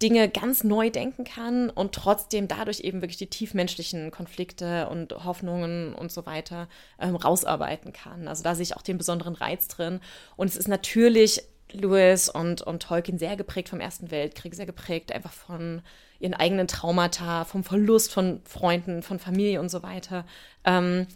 Dinge 0.01 0.29
ganz 0.29 0.63
neu 0.63 0.89
denken 0.89 1.23
kann 1.23 1.69
und 1.69 1.93
trotzdem 1.93 2.47
dadurch 2.47 2.81
eben 2.81 3.01
wirklich 3.01 3.17
die 3.17 3.29
tiefmenschlichen 3.29 4.11
Konflikte 4.11 4.89
und 4.89 5.13
Hoffnungen 5.23 5.93
und 5.93 6.11
so 6.11 6.25
weiter 6.25 6.67
ähm, 6.99 7.15
rausarbeiten 7.15 7.93
kann. 7.93 8.27
Also 8.27 8.43
da 8.43 8.55
sehe 8.55 8.63
ich 8.63 8.75
auch 8.75 8.81
den 8.81 8.97
besonderen 8.97 9.35
Reiz 9.35 9.67
drin. 9.67 9.99
Und 10.35 10.47
es 10.47 10.55
ist 10.55 10.67
natürlich 10.67 11.43
Lewis 11.71 12.29
und, 12.29 12.61
und 12.61 12.83
Tolkien 12.83 13.17
sehr 13.17 13.35
geprägt 13.35 13.69
vom 13.69 13.79
Ersten 13.79 14.11
Weltkrieg, 14.11 14.55
sehr 14.55 14.65
geprägt 14.65 15.11
einfach 15.11 15.31
von 15.31 15.81
ihren 16.19 16.33
eigenen 16.33 16.67
Traumata, 16.67 17.45
vom 17.45 17.63
Verlust 17.63 18.11
von 18.11 18.41
Freunden, 18.45 19.03
von 19.03 19.19
Familie 19.19 19.59
und 19.59 19.69
so 19.69 19.83
weiter. 19.83 20.25
Ähm, 20.65 21.07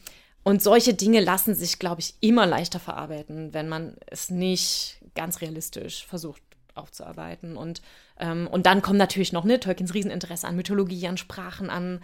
und 0.44 0.62
solche 0.62 0.94
Dinge 0.94 1.22
lassen 1.22 1.56
sich, 1.56 1.80
glaube 1.80 2.02
ich, 2.02 2.14
immer 2.20 2.46
leichter 2.46 2.80
verarbeiten, 2.80 3.54
wenn 3.54 3.68
man 3.68 3.98
es 4.06 4.30
nicht 4.30 5.00
ganz 5.16 5.42
realistisch 5.42 6.06
versucht 6.06 6.42
aufzuarbeiten. 6.76 7.58
Und, 7.58 7.82
ähm, 8.20 8.48
und 8.48 8.66
dann 8.66 8.82
kommt 8.82 8.98
natürlich 8.98 9.34
noch 9.34 9.44
ne, 9.44 9.60
Tolkiens 9.60 9.94
Rieseninteresse 9.94 10.48
an 10.48 10.56
Mythologie, 10.56 11.08
an 11.08 11.18
Sprachen, 11.18 11.70
an 11.70 12.02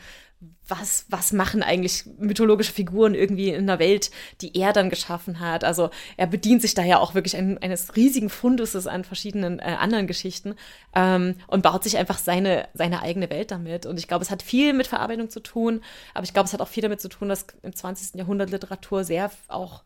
was, 0.68 1.06
was 1.10 1.34
machen 1.34 1.62
eigentlich 1.62 2.06
mythologische 2.18 2.72
Figuren 2.72 3.13
irgendwie 3.13 3.50
in 3.50 3.70
einer 3.70 3.78
Welt, 3.78 4.10
die 4.42 4.58
er 4.58 4.74
dann 4.74 4.90
geschaffen 4.90 5.40
hat. 5.40 5.63
Also 5.63 5.92
er 6.18 6.25
bedient 6.25 6.63
sich 6.63 6.74
da 6.74 6.84
ja 6.84 6.98
auch 6.98 7.13
wirklich 7.13 7.36
ein, 7.38 7.60
eines 7.60 7.96
riesigen 7.96 8.30
Funduses 8.30 8.88
an 8.88 9.04
verschiedenen 9.04 9.60
äh, 9.60 9.75
anderen 9.80 10.08
Geschichten 10.08 10.56
ähm, 10.96 11.36
und 11.48 11.62
baut 11.62 11.84
sich 11.84 11.98
einfach 11.98 12.18
seine, 12.18 12.68
seine 12.74 13.04
eigene 13.04 13.30
Welt 13.30 13.51
damit. 13.51 13.86
Und 13.86 14.00
ich 14.00 14.08
glaube, 14.08 14.24
es 14.24 14.32
hat 14.32 14.42
viel 14.42 14.74
mit 14.74 14.88
Verarbeitung 14.88 15.30
zu 15.30 15.42
tun, 15.42 15.82
aber 16.16 16.24
ich 16.24 16.34
glaube, 16.34 16.48
es 16.48 16.54
hat 16.54 16.62
auch 16.62 16.68
viel 16.68 16.84
damit 16.84 17.01
zu 17.01 17.10
tun, 17.10 17.30
dass 17.30 17.46
im 17.62 17.75
20. 17.75 18.16
Jahrhundert 18.16 18.50
Literatur 18.50 19.04
sehr 19.04 19.30
auch, 19.48 19.84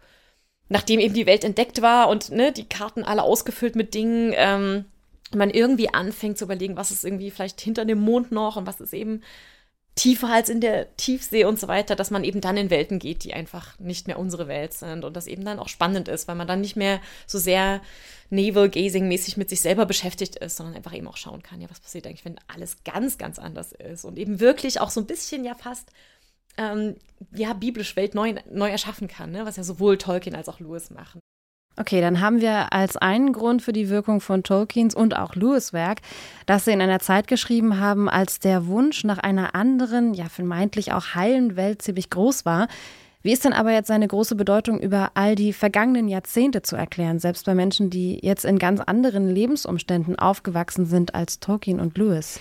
nachdem 0.70 1.00
eben 1.00 1.14
die 1.14 1.26
Welt 1.26 1.44
entdeckt 1.44 1.82
war 1.82 2.10
und 2.10 2.32
ne, 2.32 2.52
die 2.52 2.68
Karten 2.68 3.04
alle 3.04 3.24
ausgefüllt 3.24 3.76
mit 3.76 3.94
Dingen, 3.94 4.34
ähm, 4.36 4.86
man 5.34 5.50
irgendwie 5.50 5.94
anfängt 5.94 6.38
zu 6.38 6.46
überlegen, 6.46 6.78
was 6.78 6.92
ist 6.92 7.04
irgendwie 7.04 7.32
vielleicht 7.32 7.60
hinter 7.62 7.86
dem 7.86 8.00
Mond 8.00 8.32
noch 8.32 8.56
und 8.56 8.68
was 8.68 8.80
ist 8.80 8.94
eben 8.94 9.22
tiefer 9.96 10.28
als 10.28 10.50
in 10.50 10.60
der 10.60 10.96
Tiefsee 10.98 11.46
und 11.46 11.58
so 11.58 11.70
weiter, 11.70 11.96
dass 11.96 12.12
man 12.12 12.26
eben 12.26 12.42
dann 12.42 12.58
in 12.58 12.70
Welten 12.70 13.00
geht, 13.00 13.24
die 13.24 13.34
einfach 13.34 13.80
nicht 13.80 14.08
mehr 14.08 14.20
unsere 14.20 14.50
Welt 14.50 14.74
sind 14.74 15.06
und 15.06 15.16
das 15.16 15.26
eben 15.26 15.46
dann 15.46 15.58
auch 15.58 15.70
spannend 15.70 16.10
ist, 16.10 16.28
weil 16.28 16.36
man 16.36 16.48
dann 16.48 16.60
nicht 16.60 16.76
mehr 16.76 17.00
so 17.26 17.40
sehr 17.40 17.82
navel-gazing-mäßig 18.30 19.38
mit 19.38 19.50
sich 19.50 19.62
selber 19.62 19.86
beschäftigt 19.86 20.36
ist, 20.36 20.58
sondern 20.58 20.76
einfach 20.76 20.94
eben 20.94 21.08
auch 21.08 21.16
schauen 21.16 21.44
kann, 21.44 21.62
ja, 21.62 21.70
was 21.70 21.80
passiert 21.80 22.08
eigentlich, 22.08 22.26
wenn 22.26 22.40
alles 22.48 22.84
ganz, 22.84 23.18
ganz 23.18 23.40
anders 23.40 23.72
ist 23.72 24.04
und 24.04 24.18
eben 24.18 24.42
wirklich 24.42 24.82
auch 24.82 24.90
so 24.90 25.00
ein 25.00 25.08
bisschen 25.08 25.46
ja 25.46 25.56
fast 25.56 25.90
ähm, 26.58 26.96
ja, 27.34 27.54
biblisch 27.54 27.96
Welt 27.96 28.16
neu, 28.16 28.36
neu 28.50 28.70
erschaffen 28.70 29.08
kann, 29.08 29.32
ne? 29.32 29.46
was 29.46 29.56
ja 29.58 29.64
sowohl 29.64 29.98
Tolkien 29.98 30.36
als 30.36 30.50
auch 30.50 30.60
Lewis 30.60 30.90
machen. 30.90 31.20
Okay, 31.78 32.00
dann 32.00 32.22
haben 32.22 32.40
wir 32.40 32.72
als 32.72 32.96
einen 32.96 33.34
Grund 33.34 33.62
für 33.62 33.74
die 33.74 33.90
Wirkung 33.90 34.22
von 34.22 34.44
Tolkiens 34.44 34.96
und 34.96 35.18
auch 35.18 35.36
Lewis 35.36 35.74
Werk, 35.74 36.00
dass 36.46 36.64
sie 36.64 36.72
in 36.72 36.82
einer 36.82 37.00
Zeit 37.00 37.28
geschrieben 37.28 37.80
haben, 37.80 38.08
als 38.08 38.40
der 38.40 38.68
Wunsch 38.68 39.04
nach 39.04 39.18
einer 39.18 39.56
anderen, 39.56 40.14
ja 40.14 40.30
vermeintlich 40.30 40.94
auch 40.94 41.16
heilen 41.16 41.58
Welt 41.58 41.82
ziemlich 41.82 42.10
groß 42.10 42.46
war. 42.46 42.70
Wie 43.24 43.34
ist 43.34 43.44
denn 43.44 43.54
aber 43.54 43.72
jetzt 43.72 43.88
seine 43.88 44.08
große 44.08 44.36
Bedeutung 44.36 44.80
über 44.80 45.12
all 45.16 45.36
die 45.36 45.52
vergangenen 45.52 46.08
Jahrzehnte 46.08 46.62
zu 46.62 46.78
erklären, 46.78 47.20
selbst 47.20 47.46
bei 47.46 47.56
Menschen, 47.56 47.90
die 47.90 48.20
jetzt 48.22 48.46
in 48.46 48.58
ganz 48.58 48.80
anderen 48.80 49.28
Lebensumständen 49.28 50.18
aufgewachsen 50.18 50.86
sind 50.86 51.14
als 51.14 51.40
Tolkien 51.42 51.82
und 51.82 51.98
Lewis? 51.98 52.40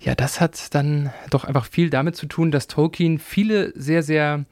Ja, 0.00 0.14
das 0.14 0.40
hat 0.40 0.74
dann 0.74 1.10
doch 1.30 1.44
einfach 1.44 1.66
viel 1.66 1.90
damit 1.90 2.16
zu 2.16 2.26
tun, 2.26 2.50
dass 2.50 2.66
Tolkien 2.66 3.18
viele 3.18 3.72
sehr, 3.74 4.02
sehr 4.02 4.44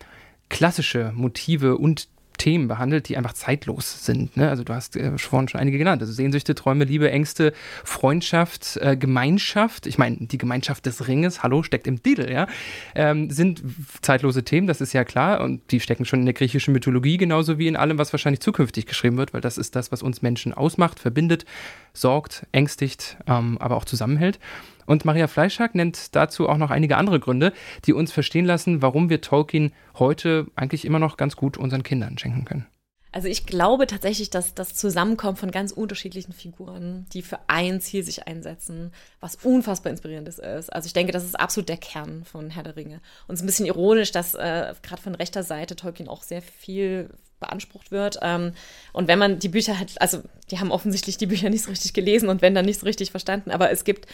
klassische 0.49 1.13
Motive 1.15 1.77
und 1.77 2.09
Themen 2.39 2.69
behandelt, 2.69 3.09
die 3.09 3.17
einfach 3.17 3.33
zeitlos 3.33 4.05
sind. 4.05 4.37
Ne? 4.37 4.49
Also 4.49 4.65
du 4.65 4.75
hast 4.75 4.97
äh, 4.97 5.17
vorhin 5.19 5.49
schon 5.49 5.61
einige 5.61 5.79
genannt. 5.79 6.03
Also 6.03 6.13
Sehnsüchte, 6.13 6.55
Träume, 6.55 6.85
Liebe, 6.85 7.11
Ängste, 7.11 7.53
Freundschaft, 7.85 8.77
äh, 8.79 8.97
Gemeinschaft. 8.97 9.87
Ich 9.87 9.99
meine, 9.99 10.17
die 10.19 10.39
Gemeinschaft 10.39 10.87
des 10.87 11.07
Ringes, 11.07 11.43
hallo, 11.43 11.63
steckt 11.63 11.87
im 11.87 12.03
Titel, 12.03 12.31
ja, 12.31 12.47
ähm, 12.95 13.31
sind 13.31 13.63
zeitlose 14.03 14.45
Themen, 14.45 14.67
das 14.67 14.81
ist 14.81 14.93
ja 14.93 15.05
klar. 15.05 15.41
Und 15.41 15.71
die 15.71 15.81
stecken 15.81 16.05
schon 16.05 16.21
in 16.21 16.27
der 16.27 16.35
griechischen 16.35 16.73
Mythologie, 16.73 17.17
genauso 17.17 17.59
wie 17.59 17.69
in 17.69 17.77
allem, 17.77 17.99
was 17.99 18.13
wahrscheinlich 18.13 18.41
zukünftig 18.41 18.87
geschrieben 18.87 19.17
wird, 19.17 19.33
weil 19.33 19.41
das 19.41 19.57
ist 19.57 19.77
das, 19.77 19.93
was 19.93 20.03
uns 20.03 20.23
Menschen 20.23 20.53
ausmacht, 20.53 20.99
verbindet, 20.99 21.45
sorgt, 21.93 22.47
ängstigt, 22.53 23.17
ähm, 23.27 23.59
aber 23.59 23.77
auch 23.77 23.85
zusammenhält. 23.85 24.39
Und 24.87 25.05
Maria 25.05 25.27
Fleischhack 25.27 25.75
nennt 25.75 26.15
dazu 26.15 26.49
auch 26.49 26.59
noch 26.59 26.71
einige 26.71 26.97
andere 26.97 27.21
Gründe, 27.21 27.53
die 27.85 27.93
uns 27.93 28.13
verstehen 28.13 28.45
lassen, 28.45 28.83
warum 28.83 29.11
wir 29.11 29.21
Tolkien 29.21 29.73
heute 29.99 30.47
eigentlich 30.57 30.85
immer 30.85 30.99
noch 30.99 31.17
ganz 31.17 31.37
gut 31.37 31.57
unseren 31.57 31.83
Kindern 31.83 32.19
schenken 32.19 32.45
können. 32.45 32.67
Also 33.15 33.29
ich 33.29 33.47
glaube 33.47 33.87
tatsächlich, 33.87 34.31
dass 34.31 34.55
das 34.55 34.75
Zusammenkommen 34.75 35.37
von 35.37 35.53
ganz 35.53 35.71
unterschiedlichen 35.71 36.33
Figuren, 36.33 37.07
die 37.13 37.23
für 37.23 37.39
ein 37.47 37.81
Ziel 37.81 38.03
sich 38.03 38.27
einsetzen, 38.27 38.93
was 39.21 39.37
unfassbar 39.37 39.93
inspirierendes 39.93 40.41
ist. 40.41 40.73
Also 40.73 40.87
ich 40.89 40.95
denke, 40.95 41.13
das 41.13 41.23
ist 41.23 41.39
absolut 41.39 41.69
der 41.69 41.77
Kern 41.77 42.25
von 42.25 42.51
Herr 42.51 42.65
der 42.65 42.75
Ringe. 42.75 43.01
Und 43.29 43.35
es 43.35 43.39
ist 43.39 43.45
ein 43.45 43.47
bisschen 43.47 43.67
ironisch, 43.67 44.11
dass 44.11 44.35
äh, 44.35 44.75
gerade 44.83 45.01
von 45.01 45.15
rechter 45.15 45.45
Seite 45.45 45.77
Tolkien 45.77 46.09
auch 46.09 46.25
sehr 46.25 46.43
viel 46.43 47.09
beansprucht 47.39 47.93
wird. 47.93 48.19
Ähm, 48.21 48.53
und 48.93 49.07
wenn 49.07 49.21
man 49.21 49.39
die 49.39 49.49
Bücher 49.49 49.79
hat, 49.79 49.93
also 50.01 50.23
die 50.51 50.59
haben 50.59 50.73
offensichtlich 50.73 51.17
die 51.17 51.27
Bücher 51.27 51.51
nicht 51.51 51.63
so 51.63 51.71
richtig 51.71 51.93
gelesen 51.93 52.29
und 52.29 52.43
wenn 52.43 52.57
dann 52.57 52.65
nicht 52.65 52.81
so 52.81 52.87
richtig 52.87 53.13
verstanden, 53.13 53.53
aber 53.53 53.71
es 53.71 53.85
gibt 53.85 54.09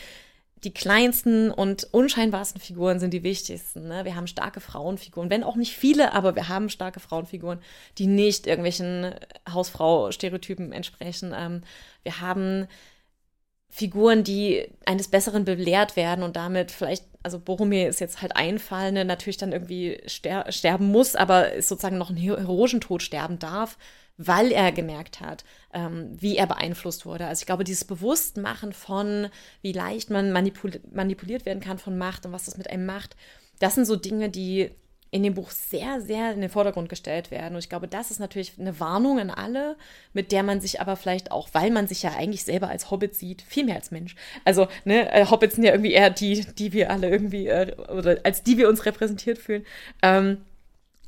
die 0.65 0.75
kleinsten 0.75 1.51
und 1.51 1.89
unscheinbarsten 1.93 2.61
Figuren 2.61 3.01
sind 3.01 3.15
die 3.15 3.23
wichtigsten. 3.23 3.89
Ne? 3.89 4.05
Wir 4.05 4.15
haben 4.15 4.27
starke 4.27 4.61
Frauenfiguren, 4.61 5.31
wenn 5.31 5.43
auch 5.43 5.57
nicht 5.57 5.75
viele, 5.75 6.13
aber 6.13 6.35
wir 6.35 6.49
haben 6.49 6.69
starke 6.69 7.01
Frauenfiguren, 7.01 7.61
die 7.97 8.07
nicht 8.07 8.47
irgendwelchen 8.47 9.15
Hausfrau-Stereotypen 9.51 10.73
entsprechen. 10.73 11.33
Ähm, 11.35 11.63
wir 12.03 12.21
haben 12.21 12.67
Figuren, 13.71 14.25
die 14.25 14.69
eines 14.85 15.09
Besseren 15.09 15.45
belehrt 15.45 15.97
werden 15.97 16.25
und 16.25 16.37
damit 16.37 16.73
vielleicht, 16.73 17.05
also 17.23 17.39
Boromir 17.39 17.89
ist 17.89 18.01
jetzt 18.01 18.21
halt 18.21 18.37
einfallende, 18.37 19.05
natürlich 19.05 19.37
dann 19.37 19.53
irgendwie 19.53 20.03
ster 20.09 20.51
sterben 20.51 20.91
muss, 20.91 21.15
aber 21.15 21.53
ist 21.53 21.69
sozusagen 21.69 21.97
noch 21.97 22.11
einen 22.11 22.19
heroischen 22.19 22.81
Tod 22.81 23.03
sterben 23.03 23.39
darf 23.39 23.79
weil 24.23 24.53
er 24.53 24.71
gemerkt 24.71 25.21
hat, 25.21 25.45
ähm, 25.73 26.11
wie 26.13 26.37
er 26.37 26.47
beeinflusst 26.47 27.07
wurde. 27.07 27.27
Also 27.27 27.41
ich 27.41 27.47
glaube, 27.47 27.65
dieses 27.65 27.87
Bewusstmachen 27.87 28.75
von, 28.75 29.29
wie 29.63 29.73
leicht 29.73 30.11
man 30.11 30.31
manipul 30.31 30.79
manipuliert 30.93 31.47
werden 31.47 31.61
kann 31.61 31.79
von 31.79 31.97
Macht 31.97 32.27
und 32.27 32.33
was 32.33 32.45
das 32.45 32.59
mit 32.59 32.69
einem 32.69 32.85
macht, 32.85 33.17
das 33.61 33.77
sind 33.77 33.87
so 33.87 33.97
Dinge, 33.97 34.29
die 34.29 34.73
in 35.11 35.23
dem 35.23 35.35
Buch 35.35 35.51
sehr, 35.51 36.03
sehr 36.03 36.33
in 36.33 36.41
den 36.43 36.51
Vordergrund 36.51 36.89
gestellt 36.89 37.31
werden. 37.31 37.55
Und 37.55 37.61
ich 37.61 37.69
glaube, 37.69 37.89
das 37.89 38.11
ist 38.11 38.21
natürlich 38.21 38.53
eine 38.61 38.79
Warnung 38.79 39.19
an 39.19 39.31
alle, 39.31 39.77
mit 40.13 40.33
der 40.33 40.43
man 40.43 40.61
sich 40.61 40.81
aber 40.81 40.97
vielleicht 40.97 41.33
auch, 41.33 41.49
weil 41.53 41.71
man 41.71 41.89
sich 41.89 42.03
ja 42.03 42.13
eigentlich 42.17 42.45
selber 42.45 42.69
als 42.69 42.91
Hobbit 42.91 43.15
sieht, 43.15 43.43
viel 43.43 43.65
mehr 43.65 43.75
als 43.75 43.91
Mensch. 43.91 44.15
Also, 44.45 44.69
ne, 44.85 45.11
äh, 45.13 45.27
Hobbits 45.27 45.57
sind 45.57 45.65
ja 45.65 45.73
irgendwie 45.73 45.93
eher 45.93 46.11
die, 46.11 46.45
die 46.55 46.73
wir 46.73 46.91
alle 46.91 47.09
irgendwie, 47.09 47.49
äh, 47.49 47.75
oder 47.89 48.19
als 48.23 48.43
die 48.45 48.57
wir 48.59 48.69
uns 48.69 48.85
repräsentiert 48.85 49.39
fühlen. 49.39 49.65
Ähm, 50.03 50.45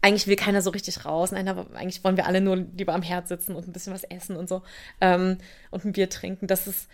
eigentlich 0.02 0.26
will 0.26 0.36
keiner 0.36 0.60
so 0.60 0.70
richtig 0.70 1.04
raus. 1.04 1.32
Nein, 1.32 1.48
aber 1.48 1.74
eigentlich 1.74 2.04
wollen 2.04 2.16
wir 2.16 2.26
alle 2.26 2.40
nur 2.40 2.56
lieber 2.56 2.92
am 2.92 3.02
Herd 3.02 3.28
sitzen 3.28 3.54
und 3.54 3.66
ein 3.66 3.72
bisschen 3.72 3.94
was 3.94 4.04
essen 4.04 4.36
und 4.36 4.48
so 4.48 4.62
ähm, 5.00 5.38
und 5.70 5.84
ein 5.84 5.92
Bier 5.92 6.10
trinken. 6.10 6.46
Das 6.48 6.66
ist, 6.66 6.88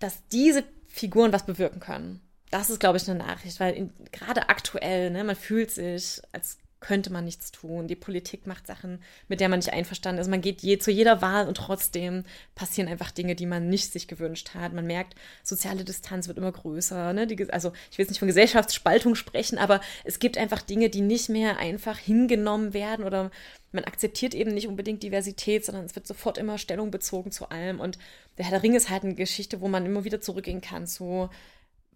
dass 0.00 0.26
diese 0.28 0.64
Figuren 0.88 1.32
was 1.32 1.46
bewirken 1.46 1.80
können. 1.80 2.20
Das 2.50 2.68
ist, 2.70 2.80
glaube 2.80 2.96
ich, 2.96 3.08
eine 3.08 3.18
Nachricht, 3.18 3.58
weil 3.60 3.74
in, 3.74 3.92
gerade 4.12 4.48
aktuell, 4.48 5.10
ne, 5.10 5.24
man 5.24 5.36
fühlt 5.36 5.70
sich, 5.70 6.20
als 6.32 6.58
könnte 6.80 7.10
man 7.10 7.24
nichts 7.24 7.50
tun. 7.52 7.88
Die 7.88 7.96
Politik 7.96 8.46
macht 8.46 8.66
Sachen, 8.66 9.02
mit 9.28 9.40
der 9.40 9.48
man 9.48 9.58
nicht 9.58 9.72
einverstanden 9.72 10.20
ist. 10.20 10.28
Man 10.28 10.42
geht 10.42 10.62
je, 10.62 10.78
zu 10.78 10.90
jeder 10.90 11.22
Wahl 11.22 11.48
und 11.48 11.56
trotzdem 11.56 12.24
passieren 12.54 12.88
einfach 12.88 13.10
Dinge, 13.10 13.34
die 13.34 13.46
man 13.46 13.68
nicht 13.68 13.92
sich 13.92 14.08
gewünscht 14.08 14.50
hat. 14.54 14.72
Man 14.72 14.86
merkt, 14.86 15.14
soziale 15.42 15.84
Distanz 15.84 16.28
wird 16.28 16.38
immer 16.38 16.52
größer. 16.52 17.12
Ne? 17.12 17.26
Die, 17.26 17.50
also 17.50 17.72
ich 17.90 17.98
will 17.98 18.04
jetzt 18.04 18.10
nicht 18.10 18.18
von 18.18 18.28
Gesellschaftsspaltung 18.28 19.14
sprechen, 19.14 19.58
aber 19.58 19.80
es 20.04 20.18
gibt 20.18 20.36
einfach 20.36 20.62
Dinge, 20.62 20.90
die 20.90 21.00
nicht 21.00 21.28
mehr 21.28 21.58
einfach 21.58 21.98
hingenommen 21.98 22.74
werden 22.74 23.04
oder 23.04 23.30
man 23.72 23.84
akzeptiert 23.84 24.34
eben 24.34 24.52
nicht 24.54 24.68
unbedingt 24.68 25.02
Diversität, 25.02 25.64
sondern 25.64 25.84
es 25.86 25.96
wird 25.96 26.06
sofort 26.06 26.38
immer 26.38 26.58
Stellung 26.58 26.90
bezogen 26.90 27.30
zu 27.30 27.48
allem. 27.48 27.80
Und 27.80 27.98
der 28.38 28.44
Herr 28.44 28.52
der 28.52 28.62
Ringe 28.62 28.76
ist 28.76 28.90
halt 28.90 29.04
eine 29.04 29.14
Geschichte, 29.14 29.60
wo 29.60 29.68
man 29.68 29.86
immer 29.86 30.04
wieder 30.04 30.20
zurückgehen 30.20 30.60
kann 30.60 30.86
zu 30.86 31.30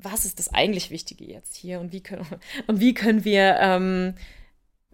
was 0.02 0.24
ist 0.24 0.38
das 0.38 0.52
eigentlich 0.52 0.90
Wichtige 0.90 1.24
jetzt 1.24 1.54
hier 1.56 1.80
und 1.80 1.92
wie 1.92 2.00
können, 2.00 2.26
und 2.66 2.80
wie 2.80 2.94
können 2.94 3.24
wir 3.24 3.58
ähm, 3.60 4.14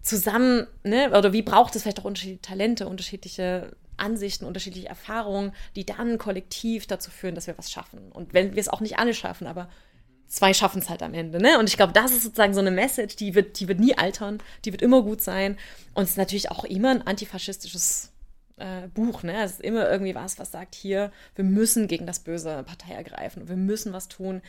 zusammen, 0.07 0.67
ne, 0.83 1.09
oder 1.09 1.33
wie 1.33 1.41
braucht 1.41 1.75
es 1.75 1.83
vielleicht 1.83 1.99
auch 1.99 2.05
unterschiedliche 2.05 2.41
Talente, 2.41 2.87
unterschiedliche 2.87 3.75
Ansichten, 3.97 4.45
unterschiedliche 4.45 4.87
Erfahrungen, 4.87 5.53
die 5.75 5.85
dann 5.85 6.17
kollektiv 6.17 6.87
dazu 6.87 7.11
führen, 7.11 7.35
dass 7.35 7.47
wir 7.47 7.57
was 7.57 7.71
schaffen. 7.71 8.11
Und 8.11 8.33
wenn 8.33 8.55
wir 8.55 8.61
es 8.61 8.69
auch 8.69 8.79
nicht 8.79 8.99
alle 8.99 9.13
schaffen, 9.13 9.47
aber 9.47 9.69
zwei 10.27 10.53
schaffen 10.53 10.81
es 10.81 10.89
halt 10.89 11.03
am 11.03 11.13
Ende, 11.13 11.41
ne? 11.41 11.57
Und 11.59 11.69
ich 11.69 11.77
glaube, 11.77 11.93
das 11.93 12.11
ist 12.11 12.23
sozusagen 12.23 12.53
so 12.53 12.59
eine 12.59 12.71
Message, 12.71 13.15
die 13.15 13.35
wird, 13.35 13.59
die 13.59 13.67
wird 13.67 13.79
nie 13.79 13.97
altern, 13.97 14.39
die 14.65 14.71
wird 14.71 14.81
immer 14.81 15.01
gut 15.01 15.21
sein. 15.21 15.57
Und 15.93 16.03
es 16.03 16.11
ist 16.11 16.17
natürlich 16.17 16.51
auch 16.51 16.63
immer 16.63 16.91
ein 16.91 17.01
antifaschistisches 17.01 18.11
äh, 18.57 18.87
Buch, 18.89 19.23
ne? 19.23 19.43
Es 19.43 19.53
ist 19.53 19.61
immer 19.61 19.89
irgendwie 19.89 20.15
was, 20.15 20.37
was 20.37 20.51
sagt 20.51 20.75
hier, 20.75 21.11
wir 21.35 21.45
müssen 21.45 21.87
gegen 21.87 22.05
das 22.05 22.19
böse 22.19 22.63
Partei 22.63 22.93
ergreifen, 22.93 23.47
wir 23.47 23.55
müssen 23.55 23.93
was 23.93 24.07
tun, 24.07 24.41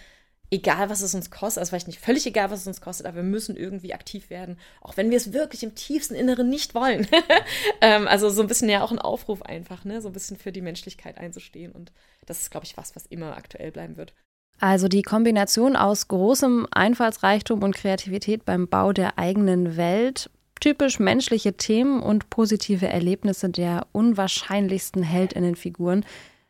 egal 0.50 0.90
was 0.90 1.02
es 1.02 1.14
uns 1.14 1.30
kostet, 1.30 1.60
also 1.60 1.70
vielleicht 1.70 1.88
nicht 1.88 2.00
völlig 2.00 2.26
egal, 2.26 2.50
was 2.50 2.60
es 2.60 2.66
uns 2.66 2.80
kostet, 2.80 3.06
aber 3.06 3.16
wir 3.16 3.22
müssen 3.22 3.56
irgendwie 3.56 3.94
aktiv 3.94 4.30
werden, 4.30 4.58
auch 4.80 4.96
wenn 4.96 5.10
wir 5.10 5.16
es 5.16 5.32
wirklich 5.32 5.62
im 5.62 5.74
tiefsten 5.74 6.14
Inneren 6.14 6.48
nicht 6.48 6.74
wollen. 6.74 7.06
ähm, 7.80 8.08
also 8.08 8.30
so 8.30 8.42
ein 8.42 8.48
bisschen 8.48 8.68
ja 8.68 8.82
auch 8.82 8.92
ein 8.92 8.98
Aufruf 8.98 9.42
einfach, 9.42 9.84
ne? 9.84 10.00
so 10.00 10.08
ein 10.08 10.14
bisschen 10.14 10.36
für 10.36 10.52
die 10.52 10.62
Menschlichkeit 10.62 11.18
einzustehen 11.18 11.72
und 11.72 11.92
das 12.26 12.40
ist, 12.40 12.50
glaube 12.50 12.66
ich, 12.66 12.76
was, 12.76 12.96
was 12.96 13.06
immer 13.06 13.36
aktuell 13.36 13.72
bleiben 13.72 13.96
wird. 13.96 14.14
Also 14.60 14.88
die 14.88 15.02
Kombination 15.02 15.76
aus 15.76 16.08
großem 16.08 16.66
Einfallsreichtum 16.70 17.62
und 17.62 17.76
Kreativität 17.76 18.44
beim 18.44 18.66
Bau 18.66 18.92
der 18.92 19.18
eigenen 19.18 19.76
Welt, 19.76 20.30
typisch 20.60 20.98
menschliche 20.98 21.52
Themen 21.56 22.02
und 22.02 22.28
positive 22.30 22.88
Erlebnisse 22.88 23.50
der 23.50 23.86
unwahrscheinlichsten 23.92 25.04
Heldinnenfiguren 25.04 26.04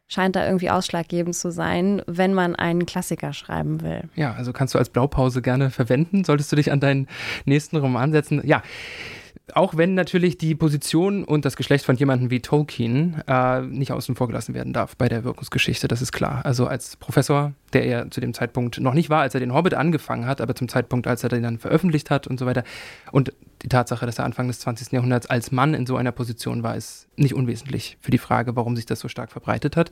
scheint 0.09 0.37
da 0.37 0.47
irgendwie 0.47 0.71
ausschlaggebend 0.71 1.37
zu 1.37 1.53
sein, 1.53 2.03
wenn 2.07 2.35
man 2.35 2.57
einen 2.57 2.87
Klassiker 2.87 3.33
schreiben 3.33 3.83
will. 3.83 4.05
Ja, 4.17 4.33
also 4.33 4.53
kannst 4.53 4.75
du 4.75 4.79
als 4.79 4.89
Blaupause 4.89 5.43
gerne 5.43 5.71
verwenden. 5.71 6.25
Solltest 6.25 6.51
du 6.51 6.57
dich 6.57 6.73
an 6.73 6.81
deinen 6.81 7.07
nächsten 7.45 7.77
Roman 7.77 8.13
setzen? 8.13 8.41
Ja, 8.45 8.63
auch 9.55 9.77
wenn 9.77 9.95
natürlich 9.95 10.39
die 10.39 10.55
Position 10.55 11.25
und 11.25 11.45
das 11.45 11.57
Geschlecht 11.57 11.85
von 11.85 11.97
jemandem 11.97 12.31
wie 12.31 12.41
Tolkien 12.41 13.23
äh, 13.27 13.63
nicht 13.63 13.93
außen 13.93 14.15
vor 14.15 14.27
gelassen 14.27 14.55
werden 14.55 14.73
darf 14.73 14.97
bei 14.97 15.09
der 15.09 15.25
Wirkungsgeschichte, 15.25 15.89
das 15.89 16.03
ist 16.03 16.13
klar. 16.13 16.45
Also 16.45 16.67
als 16.67 16.97
Professor, 16.97 17.53
der 17.73 17.85
er 17.85 18.11
zu 18.11 18.21
dem 18.21 18.35
Zeitpunkt 18.35 18.81
noch 18.81 18.95
nicht 18.95 19.11
war, 19.11 19.23
als 19.23 19.35
er 19.35 19.41
den 19.41 19.55
Hobbit 19.55 19.75
angefangen 19.75 20.27
hat, 20.27 20.41
aber 20.41 20.55
zum 20.55 20.69
Zeitpunkt, 20.69 21.07
als 21.07 21.23
er 21.23 21.29
den 21.29 21.43
dann 21.43 21.59
veröffentlicht 21.59 22.11
hat 22.11 22.27
und 22.27 22.39
so 22.39 22.47
weiter. 22.47 22.65
Und 23.13 23.33
die 23.63 23.69
Tatsache, 23.69 24.07
dass 24.07 24.19
er 24.19 24.25
Anfang 24.25 24.49
des 24.49 24.61
20. 24.61 24.93
Jahrhunderts 24.93 25.29
als 25.29 25.51
Mann 25.53 25.75
in 25.75 25.87
so 25.87 25.97
einer 25.97 26.13
Position 26.13 26.63
war, 26.63 26.77
ist 26.77 27.09
nicht 27.17 27.35
unwesentlich 27.35 27.97
für 28.01 28.11
die 28.11 28.19
Frage, 28.19 28.57
warum 28.57 28.77
sich 28.77 28.87
das 28.87 29.01
so 29.01 29.09
stark 29.09 29.33
verbreitet 29.33 29.77
hat. 29.77 29.91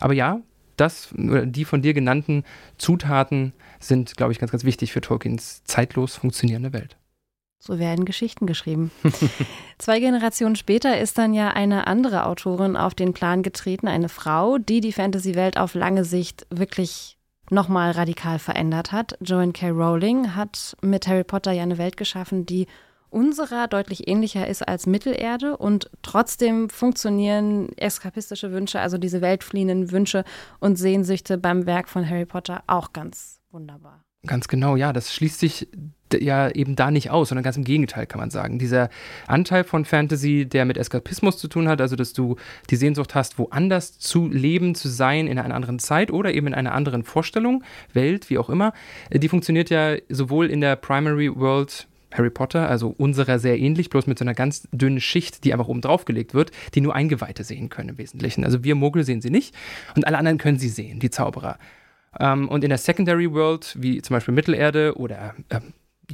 Aber 0.00 0.14
ja, 0.14 0.40
das, 0.76 1.10
die 1.16 1.64
von 1.64 1.82
dir 1.82 1.94
genannten 1.94 2.44
Zutaten 2.78 3.52
sind, 3.78 4.16
glaube 4.16 4.32
ich, 4.32 4.38
ganz, 4.38 4.50
ganz 4.50 4.64
wichtig 4.64 4.92
für 4.92 5.00
Tolkiens 5.00 5.62
zeitlos 5.64 6.16
funktionierende 6.16 6.72
Welt. 6.72 6.96
So 7.66 7.78
werden 7.78 8.04
Geschichten 8.04 8.46
geschrieben. 8.46 8.90
Zwei 9.78 9.98
Generationen 9.98 10.54
später 10.54 11.00
ist 11.00 11.16
dann 11.16 11.32
ja 11.32 11.48
eine 11.48 11.86
andere 11.86 12.26
Autorin 12.26 12.76
auf 12.76 12.94
den 12.94 13.14
Plan 13.14 13.42
getreten, 13.42 13.88
eine 13.88 14.10
Frau, 14.10 14.58
die 14.58 14.82
die 14.82 14.92
Fantasy-Welt 14.92 15.56
auf 15.56 15.74
lange 15.74 16.04
Sicht 16.04 16.46
wirklich 16.50 17.16
nochmal 17.48 17.92
radikal 17.92 18.38
verändert 18.38 18.92
hat. 18.92 19.16
Joanne 19.22 19.52
K. 19.52 19.70
Rowling 19.70 20.34
hat 20.34 20.76
mit 20.82 21.06
Harry 21.08 21.24
Potter 21.24 21.52
ja 21.52 21.62
eine 21.62 21.78
Welt 21.78 21.96
geschaffen, 21.96 22.44
die 22.44 22.66
unserer 23.08 23.66
deutlich 23.66 24.08
ähnlicher 24.08 24.46
ist 24.46 24.68
als 24.68 24.86
Mittelerde 24.86 25.56
und 25.56 25.90
trotzdem 26.02 26.68
funktionieren 26.68 27.70
eskapistische 27.78 28.52
Wünsche, 28.52 28.80
also 28.80 28.98
diese 28.98 29.22
weltfliehenden 29.22 29.90
Wünsche 29.90 30.24
und 30.60 30.76
Sehnsüchte 30.76 31.38
beim 31.38 31.64
Werk 31.64 31.88
von 31.88 32.06
Harry 32.06 32.26
Potter 32.26 32.62
auch 32.66 32.92
ganz 32.92 33.40
wunderbar. 33.50 34.04
Ganz 34.26 34.48
genau, 34.48 34.76
ja, 34.76 34.92
das 34.92 35.12
schließt 35.12 35.38
sich 35.38 35.68
ja 36.12 36.48
eben 36.50 36.76
da 36.76 36.90
nicht 36.90 37.10
aus, 37.10 37.28
sondern 37.28 37.42
ganz 37.42 37.56
im 37.56 37.64
Gegenteil 37.64 38.06
kann 38.06 38.20
man 38.20 38.30
sagen. 38.30 38.58
Dieser 38.58 38.88
Anteil 39.26 39.64
von 39.64 39.84
Fantasy, 39.84 40.46
der 40.46 40.64
mit 40.64 40.78
Eskapismus 40.78 41.38
zu 41.38 41.48
tun 41.48 41.68
hat, 41.68 41.80
also 41.80 41.96
dass 41.96 42.12
du 42.12 42.36
die 42.70 42.76
Sehnsucht 42.76 43.14
hast, 43.14 43.38
woanders 43.38 43.98
zu 43.98 44.28
leben, 44.28 44.74
zu 44.74 44.88
sein, 44.88 45.26
in 45.26 45.38
einer 45.38 45.54
anderen 45.54 45.78
Zeit 45.78 46.10
oder 46.10 46.32
eben 46.32 46.46
in 46.46 46.54
einer 46.54 46.72
anderen 46.72 47.02
Vorstellung, 47.02 47.64
Welt, 47.92 48.30
wie 48.30 48.38
auch 48.38 48.48
immer, 48.48 48.72
die 49.12 49.28
funktioniert 49.28 49.70
ja 49.70 49.96
sowohl 50.08 50.50
in 50.50 50.60
der 50.60 50.76
Primary 50.76 51.34
World 51.34 51.88
Harry 52.12 52.30
Potter, 52.30 52.68
also 52.68 52.94
unserer 52.96 53.40
sehr 53.40 53.58
ähnlich, 53.58 53.90
bloß 53.90 54.06
mit 54.06 54.18
so 54.18 54.24
einer 54.24 54.34
ganz 54.34 54.68
dünnen 54.70 55.00
Schicht, 55.00 55.44
die 55.44 55.52
einfach 55.52 55.66
oben 55.66 55.80
drauf 55.80 56.04
gelegt 56.04 56.32
wird, 56.32 56.52
die 56.74 56.80
nur 56.80 56.94
Eingeweihte 56.94 57.42
sehen 57.42 57.68
können 57.70 57.90
im 57.90 57.98
Wesentlichen. 57.98 58.44
Also 58.44 58.62
wir 58.62 58.76
Muggel 58.76 59.04
sehen 59.04 59.20
sie 59.20 59.30
nicht 59.30 59.54
und 59.96 60.06
alle 60.06 60.18
anderen 60.18 60.38
können 60.38 60.58
sie 60.58 60.68
sehen, 60.68 61.00
die 61.00 61.10
Zauberer. 61.10 61.58
Ähm, 62.20 62.48
und 62.48 62.64
in 62.64 62.70
der 62.70 62.78
Secondary 62.78 63.32
World, 63.32 63.76
wie 63.78 64.02
zum 64.02 64.14
Beispiel 64.14 64.34
Mittelerde 64.34 64.96
oder 64.96 65.34
äh, 65.48 65.60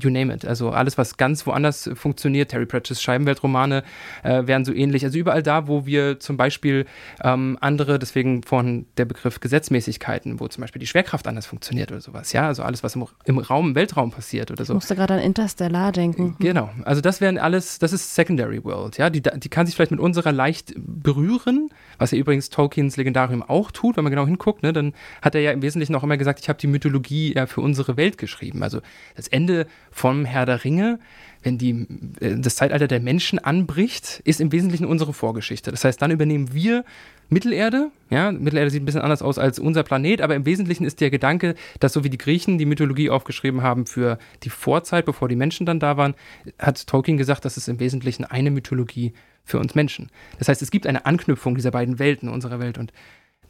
you 0.01 0.11
name 0.11 0.33
it. 0.33 0.45
Also 0.45 0.71
alles, 0.71 0.99
was 0.99 1.17
ganz 1.17 1.47
woanders 1.47 1.91
funktioniert, 1.95 2.51
Terry 2.51 2.67
Pratchett's 2.67 3.03
Scheibenweltromane 3.03 3.83
äh, 4.23 4.47
wären 4.47 4.65
so 4.65 4.73
ähnlich. 4.73 5.05
Also 5.05 5.19
überall 5.19 5.43
da, 5.43 5.67
wo 5.67 5.87
wir 5.87 6.21
zum 6.21 6.37
Beispiel 6.37 6.87
ähm, 7.23 7.59
andere, 7.61 7.99
deswegen 7.99 8.43
von 8.43 8.87
der 8.97 9.05
Begriff 9.05 9.41
Gesetzmäßigkeiten, 9.41 10.41
wo 10.41 10.49
zum 10.49 10.61
Beispiel 10.63 10.81
die 10.81 10.87
Schwerkraft 10.87 11.27
anders 11.27 11.47
funktioniert 11.47 11.91
oder 11.91 12.01
sowas. 12.01 12.33
Ja, 12.33 12.47
also 12.47 12.63
alles, 12.63 12.83
was 12.83 12.95
im, 12.95 13.07
im 13.25 13.39
Raum, 13.39 13.71
im 13.71 13.75
Weltraum 13.75 14.11
passiert 14.11 14.51
oder 14.51 14.65
so. 14.65 14.73
Ich 14.73 14.77
musste 14.77 14.97
gerade 14.97 15.15
an 15.15 15.21
Interstellar 15.21 15.93
denken. 15.93 16.37
Genau. 16.39 16.71
Also 16.85 17.01
das 17.01 17.21
wären 17.21 17.39
alles, 17.39 17.79
das 17.79 17.93
ist 17.93 18.15
Secondary 18.15 18.63
World. 18.65 18.99
Ja, 18.99 19.11
die, 19.11 19.23
die 19.23 19.49
kann 19.49 19.67
sich 19.67 19.75
vielleicht 19.75 19.91
mit 19.91 20.01
unserer 20.01 20.33
leicht 20.33 20.75
berühren, 20.77 21.71
was 21.99 22.13
ja 22.13 22.19
übrigens 22.19 22.51
Tolkiens 22.51 22.97
Legendarium 22.97 23.43
auch 23.43 23.71
tut, 23.71 23.97
wenn 23.97 24.05
man 24.05 24.11
genau 24.11 24.27
hinguckt. 24.27 24.63
Ne, 24.63 24.73
dann 24.73 24.95
hat 25.23 25.35
er 25.35 25.41
ja 25.41 25.53
im 25.53 25.63
Wesentlichen 25.63 25.95
auch 25.95 26.03
immer 26.03 26.17
gesagt, 26.17 26.41
ich 26.41 26.49
habe 26.49 26.59
die 26.59 26.67
Mythologie 26.67 27.35
ja 27.35 27.47
für 27.47 27.61
unsere 27.61 27.97
Welt 27.97 28.19
geschrieben. 28.19 28.63
Also 28.63 28.81
das 29.17 29.29
Ende 29.29 29.67
vom 29.91 30.25
Herr 30.25 30.47
der 30.47 30.65
Ringe, 30.65 30.99
wenn 31.43 31.59
die, 31.59 31.87
äh, 32.21 32.37
das 32.39 32.57
Zeitalter 32.57 32.87
der 32.87 33.01
Menschen 33.01 33.39
anbricht, 33.39 34.21
ist 34.25 34.41
im 34.41 34.53
Wesentlichen 34.53 34.87
unsere 34.87 35.13
Vorgeschichte. 35.13 35.71
Das 35.71 35.85
heißt, 35.85 36.01
dann 36.01 36.11
übernehmen 36.11 36.53
wir 36.53 36.85
Mittelerde. 37.29 37.91
Ja, 38.11 38.33
Mittelerde 38.33 38.71
sieht 38.71 38.83
ein 38.83 38.87
bisschen 38.87 39.01
anders 39.01 39.23
aus 39.23 39.39
als 39.39 39.59
unser 39.59 39.85
Planet, 39.85 40.21
aber 40.21 40.35
im 40.35 40.45
Wesentlichen 40.47 40.85
ist 40.85 41.01
der 41.01 41.11
Gedanke, 41.11 41.55
dass 41.79 41.93
so 41.93 42.03
wie 42.03 42.11
die 42.11 42.19
Griechen 42.19 42.59
die 42.59 42.67
Mythologie 42.67 43.09
aufgeschrieben 43.09 43.63
haben 43.63 43.87
für 43.87 44.19
die 44.43 44.51
Vorzeit, 44.51 45.07
bevor 45.07 45.29
die 45.29 45.37
Menschen 45.37 45.65
dann 45.65 45.81
da 45.81 45.97
waren, 45.97 46.15
hat 46.59 46.87
Tolkien 46.87 47.17
gesagt, 47.17 47.45
das 47.45 47.57
ist 47.57 47.69
im 47.69 47.79
Wesentlichen 47.79 48.25
eine 48.25 48.51
Mythologie 48.51 49.13
für 49.45 49.59
uns 49.59 49.75
Menschen. 49.75 50.11
Das 50.39 50.49
heißt, 50.49 50.61
es 50.61 50.71
gibt 50.71 50.87
eine 50.87 51.07
Anknüpfung 51.07 51.55
dieser 51.55 51.71
beiden 51.71 51.99
Welten, 51.99 52.29
unserer 52.29 52.59
Welt 52.61 52.79
und 52.79 52.93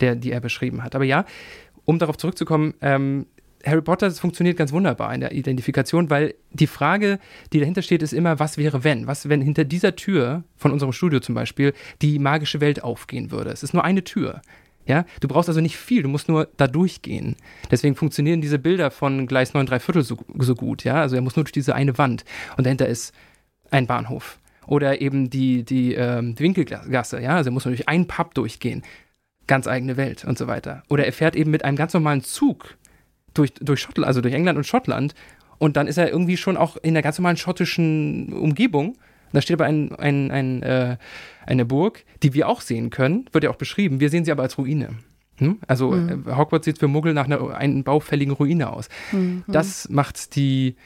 der, 0.00 0.14
die 0.14 0.31
er 0.31 0.40
beschrieben 0.40 0.83
hat. 0.83 0.94
Aber 0.94 1.05
ja, 1.05 1.24
um 1.85 1.98
darauf 1.98 2.16
zurückzukommen, 2.16 2.74
ähm, 2.81 3.26
Harry 3.64 3.82
Potter, 3.82 4.08
das 4.08 4.20
funktioniert 4.20 4.56
ganz 4.56 4.72
wunderbar 4.72 5.12
in 5.14 5.20
der 5.20 5.32
Identifikation, 5.32 6.10
weil 6.10 6.34
die 6.52 6.66
Frage, 6.66 7.18
die 7.52 7.60
dahinter 7.60 7.82
steht, 7.82 8.02
ist 8.02 8.12
immer, 8.12 8.38
was 8.38 8.56
wäre 8.56 8.84
wenn? 8.84 9.06
Was, 9.06 9.28
wenn 9.28 9.42
hinter 9.42 9.64
dieser 9.64 9.96
Tür 9.96 10.44
von 10.56 10.72
unserem 10.72 10.92
Studio 10.92 11.20
zum 11.20 11.34
Beispiel 11.34 11.74
die 12.00 12.18
magische 12.18 12.60
Welt 12.60 12.82
aufgehen 12.82 13.30
würde? 13.30 13.50
Es 13.50 13.62
ist 13.62 13.74
nur 13.74 13.84
eine 13.84 14.04
Tür. 14.04 14.40
Ja, 14.86 15.04
du 15.20 15.28
brauchst 15.28 15.48
also 15.48 15.60
nicht 15.60 15.76
viel, 15.76 16.02
du 16.02 16.08
musst 16.08 16.28
nur 16.28 16.48
da 16.56 16.66
durchgehen. 16.66 17.36
Deswegen 17.70 17.94
funktionieren 17.94 18.40
diese 18.40 18.58
Bilder 18.58 18.90
von 18.90 19.26
Gleis 19.26 19.54
9 19.54 19.66
3 19.66 19.78
Viertel 19.78 20.02
so, 20.02 20.16
so 20.38 20.54
gut, 20.54 20.84
ja. 20.84 20.94
Also 20.94 21.16
er 21.16 21.22
muss 21.22 21.36
nur 21.36 21.44
durch 21.44 21.52
diese 21.52 21.74
eine 21.74 21.98
Wand 21.98 22.24
und 22.56 22.64
dahinter 22.64 22.86
ist 22.86 23.14
ein 23.70 23.86
Bahnhof. 23.86 24.38
Oder 24.66 25.00
eben 25.00 25.30
die, 25.30 25.64
die, 25.64 25.94
ähm, 25.94 26.34
die 26.34 26.42
Winkelgasse, 26.42 27.20
ja. 27.20 27.36
Also 27.36 27.50
er 27.50 27.52
muss 27.52 27.66
nur 27.66 27.74
durch 27.74 27.88
einen 27.88 28.06
Pub 28.06 28.34
durchgehen. 28.34 28.82
Ganz 29.46 29.66
eigene 29.66 29.96
Welt 29.96 30.24
und 30.24 30.38
so 30.38 30.46
weiter. 30.46 30.82
Oder 30.88 31.04
er 31.06 31.12
fährt 31.12 31.36
eben 31.36 31.50
mit 31.50 31.64
einem 31.64 31.76
ganz 31.76 31.92
normalen 31.92 32.22
Zug 32.22 32.76
durch, 33.40 33.55
durch 33.55 33.81
Schottland, 33.81 34.07
also 34.07 34.20
durch 34.20 34.35
England 34.35 34.59
und 34.59 34.64
Schottland. 34.64 35.14
Und 35.59 35.76
dann 35.76 35.87
ist 35.87 35.98
er 35.98 36.11
irgendwie 36.11 36.37
schon 36.37 36.57
auch 36.57 36.76
in 36.76 36.94
der 36.94 37.03
ganz 37.03 37.18
normalen 37.18 37.37
schottischen 37.37 38.33
Umgebung. 38.33 38.96
Da 39.33 39.40
steht 39.40 39.55
aber 39.55 39.66
ein, 39.66 39.94
ein, 39.96 40.31
ein, 40.31 40.62
äh, 40.62 40.96
eine 41.46 41.64
Burg, 41.64 42.05
die 42.22 42.35
wir 42.35 42.48
auch 42.48 42.61
sehen 42.61 42.90
können, 42.90 43.26
wird 43.33 43.44
ja 43.44 43.50
auch 43.50 43.57
beschrieben. 43.57 44.00
Wir 44.00 44.11
sehen 44.11 44.24
sie 44.24 44.33
aber 44.33 44.42
als 44.42 44.59
Ruine. 44.59 44.88
Hm? 45.37 45.59
Also 45.66 45.92
mhm. 45.92 46.24
Äh, 46.26 46.37
Hogwarts 46.37 46.64
sieht 46.64 46.79
für 46.79 46.88
Muggel 46.88 47.14
nach 47.14 47.26
einer 47.26 47.55
einen 47.55 47.85
baufälligen 47.85 48.35
Ruine 48.35 48.72
aus. 48.72 48.88
Mhm. 49.12 49.44
Das 49.48 49.88
macht 49.88 50.35
die, 50.37 50.76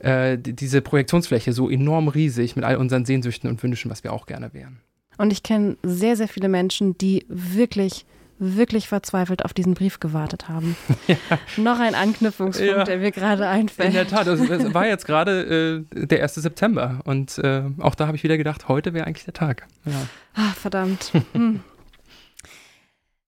äh, 0.00 0.36
diese 0.38 0.82
Projektionsfläche 0.82 1.52
so 1.52 1.70
enorm 1.70 2.08
riesig 2.08 2.56
mit 2.56 2.64
all 2.64 2.76
unseren 2.76 3.04
Sehnsüchten 3.04 3.48
und 3.48 3.62
Wünschen, 3.62 3.90
was 3.90 4.04
wir 4.04 4.12
auch 4.12 4.26
gerne 4.26 4.52
wären. 4.52 4.80
Und 5.16 5.32
ich 5.32 5.42
kenne 5.42 5.76
sehr, 5.82 6.16
sehr 6.16 6.28
viele 6.28 6.48
Menschen, 6.48 6.98
die 6.98 7.24
wirklich 7.28 8.04
wirklich 8.38 8.88
verzweifelt 8.88 9.44
auf 9.44 9.52
diesen 9.52 9.74
Brief 9.74 10.00
gewartet 10.00 10.48
haben. 10.48 10.76
Ja. 11.06 11.16
Noch 11.58 11.80
ein 11.80 11.94
Anknüpfungspunkt, 11.94 12.76
ja. 12.76 12.84
der 12.84 12.98
mir 12.98 13.10
gerade 13.10 13.46
einfällt. 13.46 13.88
In 13.88 13.94
der 13.94 14.08
Tat, 14.08 14.26
es 14.26 14.74
war 14.74 14.86
jetzt 14.86 15.06
gerade 15.06 15.84
äh, 15.94 16.06
der 16.06 16.22
1. 16.22 16.36
September 16.36 17.00
und 17.04 17.38
äh, 17.38 17.62
auch 17.80 17.94
da 17.94 18.06
habe 18.06 18.16
ich 18.16 18.24
wieder 18.24 18.38
gedacht, 18.38 18.68
heute 18.68 18.94
wäre 18.94 19.06
eigentlich 19.06 19.24
der 19.24 19.34
Tag. 19.34 19.66
Ja. 19.84 19.92
Ach, 20.34 20.54
verdammt. 20.54 21.12
Hm. 21.32 21.60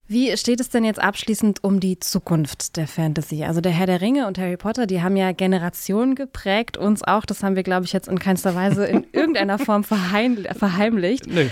Wie 0.08 0.36
steht 0.36 0.60
es 0.60 0.68
denn 0.68 0.84
jetzt 0.84 1.02
abschließend 1.02 1.64
um 1.64 1.80
die 1.80 1.98
Zukunft 1.98 2.76
der 2.76 2.86
Fantasy? 2.86 3.42
Also 3.42 3.60
der 3.60 3.72
Herr 3.72 3.86
der 3.86 4.00
Ringe 4.00 4.28
und 4.28 4.38
Harry 4.38 4.56
Potter, 4.56 4.86
die 4.86 5.02
haben 5.02 5.16
ja 5.16 5.32
Generationen 5.32 6.14
geprägt, 6.14 6.76
uns 6.76 7.02
auch. 7.02 7.26
Das 7.26 7.42
haben 7.42 7.56
wir, 7.56 7.64
glaube 7.64 7.86
ich, 7.86 7.92
jetzt 7.92 8.06
in 8.06 8.20
keinster 8.20 8.54
Weise 8.54 8.86
in 8.86 9.04
irgendeiner 9.12 9.58
Form 9.58 9.82
verheim 9.82 10.46
verheimlicht. 10.56 11.26
Nee. 11.26 11.50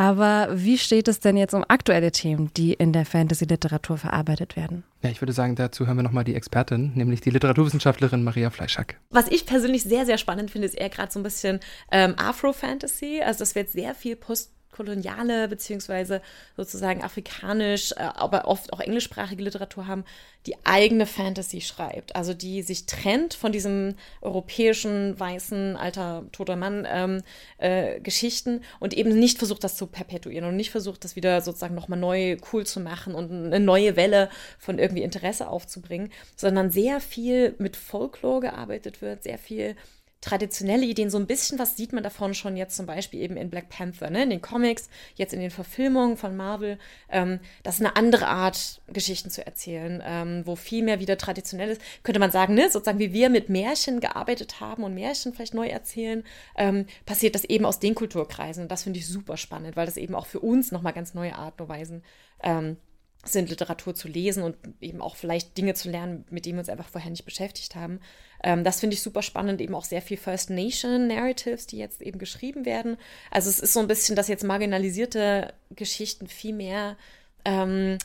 Aber 0.00 0.48
wie 0.52 0.78
steht 0.78 1.08
es 1.08 1.20
denn 1.20 1.36
jetzt 1.36 1.52
um 1.52 1.62
aktuelle 1.68 2.10
Themen, 2.10 2.50
die 2.56 2.72
in 2.72 2.94
der 2.94 3.04
Fantasy-Literatur 3.04 3.98
verarbeitet 3.98 4.56
werden? 4.56 4.82
Ja, 5.02 5.10
ich 5.10 5.20
würde 5.20 5.34
sagen, 5.34 5.56
dazu 5.56 5.86
hören 5.86 5.98
wir 5.98 6.02
nochmal 6.02 6.24
die 6.24 6.34
Expertin, 6.34 6.92
nämlich 6.94 7.20
die 7.20 7.28
Literaturwissenschaftlerin 7.28 8.24
Maria 8.24 8.48
Fleischack. 8.48 8.98
Was 9.10 9.28
ich 9.28 9.44
persönlich 9.44 9.82
sehr, 9.82 10.06
sehr 10.06 10.16
spannend 10.16 10.50
finde, 10.50 10.68
ist 10.68 10.74
eher 10.74 10.88
gerade 10.88 11.12
so 11.12 11.20
ein 11.20 11.22
bisschen 11.22 11.60
ähm, 11.92 12.14
Afro-Fantasy. 12.16 13.20
Also 13.22 13.40
das 13.40 13.54
wird 13.54 13.68
sehr 13.68 13.94
viel 13.94 14.16
Post- 14.16 14.52
koloniale 14.70 15.48
beziehungsweise 15.48 16.22
sozusagen 16.56 17.02
afrikanisch, 17.02 17.92
äh, 17.92 18.00
aber 18.00 18.46
oft 18.46 18.72
auch 18.72 18.80
englischsprachige 18.80 19.42
Literatur 19.42 19.86
haben, 19.86 20.04
die 20.46 20.56
eigene 20.64 21.06
Fantasy 21.06 21.60
schreibt. 21.60 22.16
Also 22.16 22.32
die 22.32 22.62
sich 22.62 22.86
trennt 22.86 23.34
von 23.34 23.52
diesem 23.52 23.94
europäischen, 24.22 25.18
weißen, 25.18 25.76
alter, 25.76 26.24
toter 26.32 26.56
Mann 26.56 26.86
ähm, 26.90 27.22
äh, 27.58 28.00
Geschichten 28.00 28.62
und 28.78 28.94
eben 28.94 29.18
nicht 29.18 29.38
versucht, 29.38 29.64
das 29.64 29.76
zu 29.76 29.86
perpetuieren 29.86 30.46
und 30.48 30.56
nicht 30.56 30.70
versucht, 30.70 31.04
das 31.04 31.16
wieder 31.16 31.40
sozusagen 31.42 31.74
nochmal 31.74 31.98
neu 31.98 32.36
cool 32.52 32.64
zu 32.64 32.80
machen 32.80 33.14
und 33.14 33.30
eine 33.30 33.60
neue 33.60 33.96
Welle 33.96 34.30
von 34.58 34.78
irgendwie 34.78 35.02
Interesse 35.02 35.48
aufzubringen, 35.48 36.10
sondern 36.36 36.70
sehr 36.70 37.00
viel 37.00 37.54
mit 37.58 37.76
Folklore 37.76 38.40
gearbeitet 38.40 39.02
wird, 39.02 39.22
sehr 39.22 39.38
viel 39.38 39.76
traditionelle 40.20 40.84
Ideen, 40.84 41.08
so 41.08 41.18
ein 41.18 41.26
bisschen 41.26 41.58
was 41.58 41.76
sieht 41.76 41.92
man 41.92 42.02
davon 42.02 42.34
schon 42.34 42.56
jetzt 42.56 42.76
zum 42.76 42.84
Beispiel 42.84 43.20
eben 43.20 43.36
in 43.36 43.48
Black 43.48 43.70
Panther, 43.70 44.10
ne? 44.10 44.24
in 44.24 44.30
den 44.30 44.42
Comics, 44.42 44.90
jetzt 45.14 45.32
in 45.32 45.40
den 45.40 45.50
Verfilmungen 45.50 46.18
von 46.18 46.36
Marvel. 46.36 46.78
Ähm, 47.08 47.40
das 47.62 47.76
ist 47.76 47.80
eine 47.80 47.96
andere 47.96 48.26
Art, 48.26 48.82
Geschichten 48.88 49.30
zu 49.30 49.44
erzählen, 49.46 50.02
ähm, 50.04 50.42
wo 50.44 50.56
viel 50.56 50.84
mehr 50.84 51.00
wieder 51.00 51.16
traditionell 51.16 51.70
ist. 51.70 51.80
Könnte 52.02 52.20
man 52.20 52.30
sagen, 52.30 52.54
ne? 52.54 52.70
sozusagen 52.70 52.98
wie 52.98 53.14
wir 53.14 53.30
mit 53.30 53.48
Märchen 53.48 54.00
gearbeitet 54.00 54.60
haben 54.60 54.84
und 54.84 54.94
Märchen 54.94 55.32
vielleicht 55.32 55.54
neu 55.54 55.68
erzählen, 55.68 56.22
ähm, 56.56 56.86
passiert 57.06 57.34
das 57.34 57.44
eben 57.44 57.64
aus 57.64 57.80
den 57.80 57.94
Kulturkreisen. 57.94 58.64
Und 58.64 58.72
das 58.72 58.82
finde 58.82 58.98
ich 58.98 59.06
super 59.06 59.38
spannend, 59.38 59.76
weil 59.76 59.86
das 59.86 59.96
eben 59.96 60.14
auch 60.14 60.26
für 60.26 60.40
uns 60.40 60.70
nochmal 60.70 60.92
ganz 60.92 61.14
neue 61.14 61.34
Arten 61.34 61.62
und 61.62 61.68
Weisen 61.70 62.02
ähm, 62.42 62.76
sind, 63.24 63.50
Literatur 63.50 63.94
zu 63.94 64.08
lesen 64.08 64.42
und 64.42 64.56
eben 64.80 65.00
auch 65.00 65.16
vielleicht 65.16 65.56
Dinge 65.56 65.74
zu 65.74 65.90
lernen, 65.90 66.24
mit 66.30 66.46
denen 66.46 66.56
wir 66.56 66.60
uns 66.60 66.68
einfach 66.68 66.88
vorher 66.88 67.10
nicht 67.10 67.24
beschäftigt 67.24 67.74
haben. 67.74 68.00
Ähm, 68.42 68.64
das 68.64 68.80
finde 68.80 68.94
ich 68.94 69.02
super 69.02 69.22
spannend, 69.22 69.60
eben 69.60 69.74
auch 69.74 69.84
sehr 69.84 70.02
viel 70.02 70.16
First 70.16 70.50
Nation 70.50 71.06
Narratives, 71.06 71.66
die 71.66 71.78
jetzt 71.78 72.02
eben 72.02 72.18
geschrieben 72.18 72.64
werden. 72.64 72.96
Also 73.30 73.50
es 73.50 73.60
ist 73.60 73.72
so 73.72 73.80
ein 73.80 73.88
bisschen, 73.88 74.16
dass 74.16 74.28
jetzt 74.28 74.44
marginalisierte 74.44 75.52
Geschichten 75.70 76.26
viel 76.26 76.54
mehr 76.54 76.96
ähm, 77.44 77.98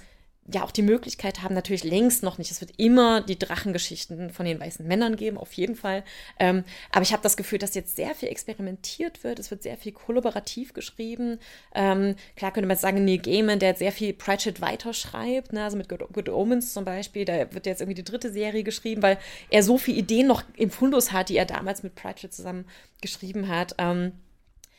ja 0.51 0.63
auch 0.63 0.71
die 0.71 0.83
Möglichkeit 0.83 1.41
haben, 1.41 1.55
natürlich 1.55 1.83
längst 1.83 2.21
noch 2.21 2.37
nicht. 2.37 2.51
Es 2.51 2.61
wird 2.61 2.73
immer 2.77 3.21
die 3.21 3.39
Drachengeschichten 3.39 4.29
von 4.29 4.45
den 4.45 4.59
weißen 4.59 4.85
Männern 4.85 5.15
geben, 5.15 5.37
auf 5.37 5.53
jeden 5.53 5.75
Fall. 5.75 6.03
Ähm, 6.39 6.63
aber 6.91 7.01
ich 7.01 7.13
habe 7.13 7.23
das 7.23 7.35
Gefühl, 7.35 7.57
dass 7.57 7.73
jetzt 7.73 7.95
sehr 7.95 8.13
viel 8.13 8.29
experimentiert 8.29 9.23
wird. 9.23 9.39
Es 9.39 9.49
wird 9.49 9.63
sehr 9.63 9.75
viel 9.75 9.91
kollaborativ 9.91 10.73
geschrieben. 10.73 11.39
Ähm, 11.73 12.15
klar 12.35 12.51
könnte 12.53 12.67
man 12.67 12.77
sagen, 12.77 13.03
Neil 13.05 13.17
Gaiman, 13.17 13.57
der 13.57 13.69
jetzt 13.69 13.79
sehr 13.79 13.91
viel 13.91 14.13
Pratchett 14.13 14.61
weiterschreibt, 14.61 15.51
ne? 15.51 15.63
also 15.63 15.77
mit 15.77 15.89
Good, 15.89 16.13
Good, 16.13 16.29
Omens 16.29 16.73
zum 16.73 16.85
Beispiel, 16.85 17.25
da 17.25 17.51
wird 17.51 17.65
jetzt 17.65 17.81
irgendwie 17.81 17.95
die 17.95 18.03
dritte 18.03 18.31
Serie 18.31 18.63
geschrieben, 18.63 19.01
weil 19.01 19.17
er 19.49 19.63
so 19.63 19.79
viele 19.79 19.97
Ideen 19.97 20.27
noch 20.27 20.43
im 20.55 20.69
Fundus 20.69 21.11
hat, 21.11 21.29
die 21.29 21.37
er 21.37 21.45
damals 21.45 21.81
mit 21.81 21.95
Pratchett 21.95 22.33
zusammen 22.33 22.65
geschrieben 23.01 23.47
hat. 23.47 23.73
Ähm, 23.79 24.11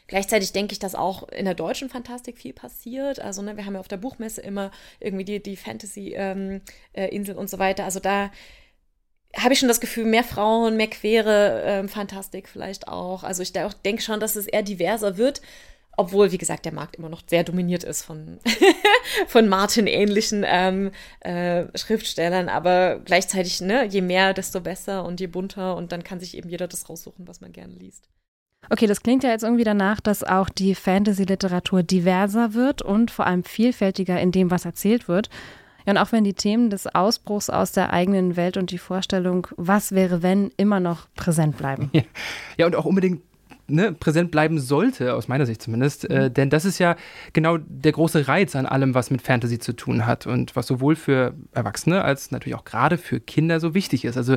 Gleichzeitig 0.09 0.53
denke 0.53 0.73
ich, 0.73 0.79
dass 0.79 0.95
auch 0.95 1.29
in 1.29 1.45
der 1.45 1.55
deutschen 1.55 1.89
Fantastik 1.89 2.39
viel 2.39 2.53
passiert. 2.53 3.21
Also, 3.21 3.43
ne, 3.43 3.57
wir 3.57 3.67
haben 3.67 3.75
ja 3.75 3.81
auf 3.81 3.89
der 3.89 3.97
Buchmesse 3.97 4.41
immer 4.41 4.71
irgendwie 5.01 5.25
die, 5.25 5.43
die 5.43 5.57
Fantasy-Insel 5.57 6.61
ähm, 6.95 7.27
äh, 7.27 7.35
und 7.35 7.51
so 7.51 7.59
weiter. 7.59 7.85
Also 7.85 8.01
da 8.01 8.31
habe 9.37 9.53
ich 9.53 9.59
schon 9.59 9.69
das 9.69 9.81
Gefühl, 9.81 10.05
mehr 10.05 10.25
Frauen, 10.25 10.77
mehr 10.77 10.89
queere 10.89 11.63
ähm, 11.65 11.89
Fantastik 11.89 12.49
vielleicht 12.49 12.89
auch. 12.89 13.23
Also 13.23 13.43
ich 13.43 13.53
denke 13.53 14.03
schon, 14.03 14.21
dass 14.21 14.37
es 14.37 14.47
eher 14.47 14.63
diverser 14.63 15.17
wird. 15.17 15.43
Obwohl, 15.99 16.31
wie 16.31 16.39
gesagt, 16.39 16.67
der 16.67 16.75
Markt 16.75 16.97
immer 16.97 17.09
noch 17.09 17.23
sehr 17.27 17.43
dominiert 17.43 17.83
ist 17.83 18.03
von, 18.03 18.39
von 19.29 19.49
Martin-ähnlichen 19.49 20.45
ähm, 20.47 20.91
äh, 21.21 21.67
Schriftstellern. 21.77 22.51
Aber 22.51 23.01
gleichzeitig, 23.03 23.63
ne, 23.63 23.87
je 23.87 24.03
mehr, 24.03 24.35
desto 24.35 24.61
besser 24.61 25.07
und 25.07 25.21
je 25.21 25.27
bunter. 25.27 25.75
Und 25.75 25.93
dann 25.93 26.05
kann 26.05 26.21
sich 26.21 26.37
eben 26.37 26.51
jeder 26.51 26.69
das 26.69 26.91
raussuchen, 26.91 27.27
was 27.27 27.41
man 27.41 27.53
gerne 27.53 27.73
liest. 27.73 28.09
Okay, 28.71 28.87
das 28.87 29.03
klingt 29.03 29.25
ja 29.25 29.31
jetzt 29.31 29.45
irgendwie 29.45 29.65
danach, 29.65 30.01
dass 30.01 30.25
auch 30.25 30.49
die 30.49 30.75
Fantasy-Literatur 30.75 31.83
diverser 31.83 32.55
wird 32.55 32.83
und 32.83 33.11
vor 33.11 33.27
allem 33.27 33.45
vielfältiger 33.45 34.21
in 34.21 34.33
dem, 34.33 34.51
was 34.51 34.65
erzählt 34.65 35.09
wird. 35.09 35.31
Ja, 35.87 35.93
und 35.93 35.99
auch 35.99 36.11
wenn 36.11 36.25
die 36.25 36.35
Themen 36.35 36.69
des 36.69 36.93
Ausbruchs 36.93 37.49
aus 37.49 37.71
der 37.71 37.93
eigenen 37.93 38.37
Welt 38.37 38.57
und 38.57 38.73
die 38.73 38.79
Vorstellung, 38.79 39.47
was 39.57 39.93
wäre, 39.93 40.23
wenn, 40.23 40.51
immer 40.57 40.81
noch 40.81 41.07
präsent 41.15 41.57
bleiben. 41.57 41.91
Ja, 41.93 42.03
ja 42.59 42.67
und 42.67 42.75
auch 42.75 42.85
unbedingt 42.85 43.23
ne, 43.69 43.93
präsent 43.93 44.31
bleiben 44.31 44.59
sollte, 44.59 45.15
aus 45.15 45.29
meiner 45.29 45.47
Sicht 45.47 45.63
zumindest. 45.63 46.09
Äh, 46.09 46.29
mhm. 46.29 46.35
denn 46.35 46.51
das 46.51 46.65
ist 46.65 46.79
ja 46.79 46.97
genau 47.33 47.59
der 47.59 47.93
große 47.93 48.29
Reiz 48.29 48.55
an 48.57 48.67
allem, 48.67 48.95
was 48.95 49.11
mit 49.11 49.23
Fantasy 49.23 49.59
zu 49.59 49.75
tun 49.75 50.07
hat 50.07 50.27
und 50.27 50.57
was 50.57 50.67
sowohl 50.67 50.97
für 50.97 51.35
Erwachsene 51.53 52.03
als 52.03 52.31
natürlich 52.31 52.57
auch 52.57 52.65
gerade 52.65 52.99
für 52.99 53.21
Kinder 53.21 53.61
so 53.61 53.75
wichtig 53.75 54.05
ist. 54.05 54.17
Also 54.17 54.37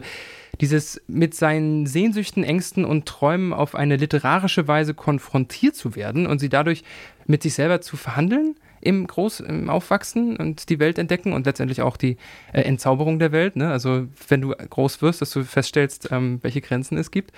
dieses 0.61 1.01
mit 1.07 1.35
seinen 1.35 1.85
Sehnsüchten, 1.85 2.43
Ängsten 2.43 2.85
und 2.85 3.05
Träumen 3.05 3.53
auf 3.53 3.75
eine 3.75 3.95
literarische 3.95 4.67
Weise 4.67 4.93
konfrontiert 4.93 5.75
zu 5.75 5.95
werden 5.95 6.27
und 6.27 6.39
sie 6.39 6.49
dadurch 6.49 6.83
mit 7.27 7.43
sich 7.43 7.53
selber 7.53 7.81
zu 7.81 7.97
verhandeln 7.97 8.55
im 8.81 9.07
Groß, 9.07 9.41
im 9.41 9.69
Aufwachsen 9.69 10.37
und 10.37 10.69
die 10.69 10.79
Welt 10.79 10.97
entdecken 10.97 11.33
und 11.33 11.45
letztendlich 11.45 11.81
auch 11.81 11.97
die 11.97 12.17
äh, 12.53 12.61
Entzauberung 12.61 13.19
der 13.19 13.31
Welt. 13.31 13.55
Ne? 13.55 13.69
Also 13.69 14.07
wenn 14.27 14.41
du 14.41 14.49
groß 14.51 15.01
wirst, 15.01 15.21
dass 15.21 15.31
du 15.31 15.43
feststellst, 15.43 16.09
ähm, 16.11 16.39
welche 16.41 16.61
Grenzen 16.61 16.97
es 16.97 17.11
gibt 17.11 17.33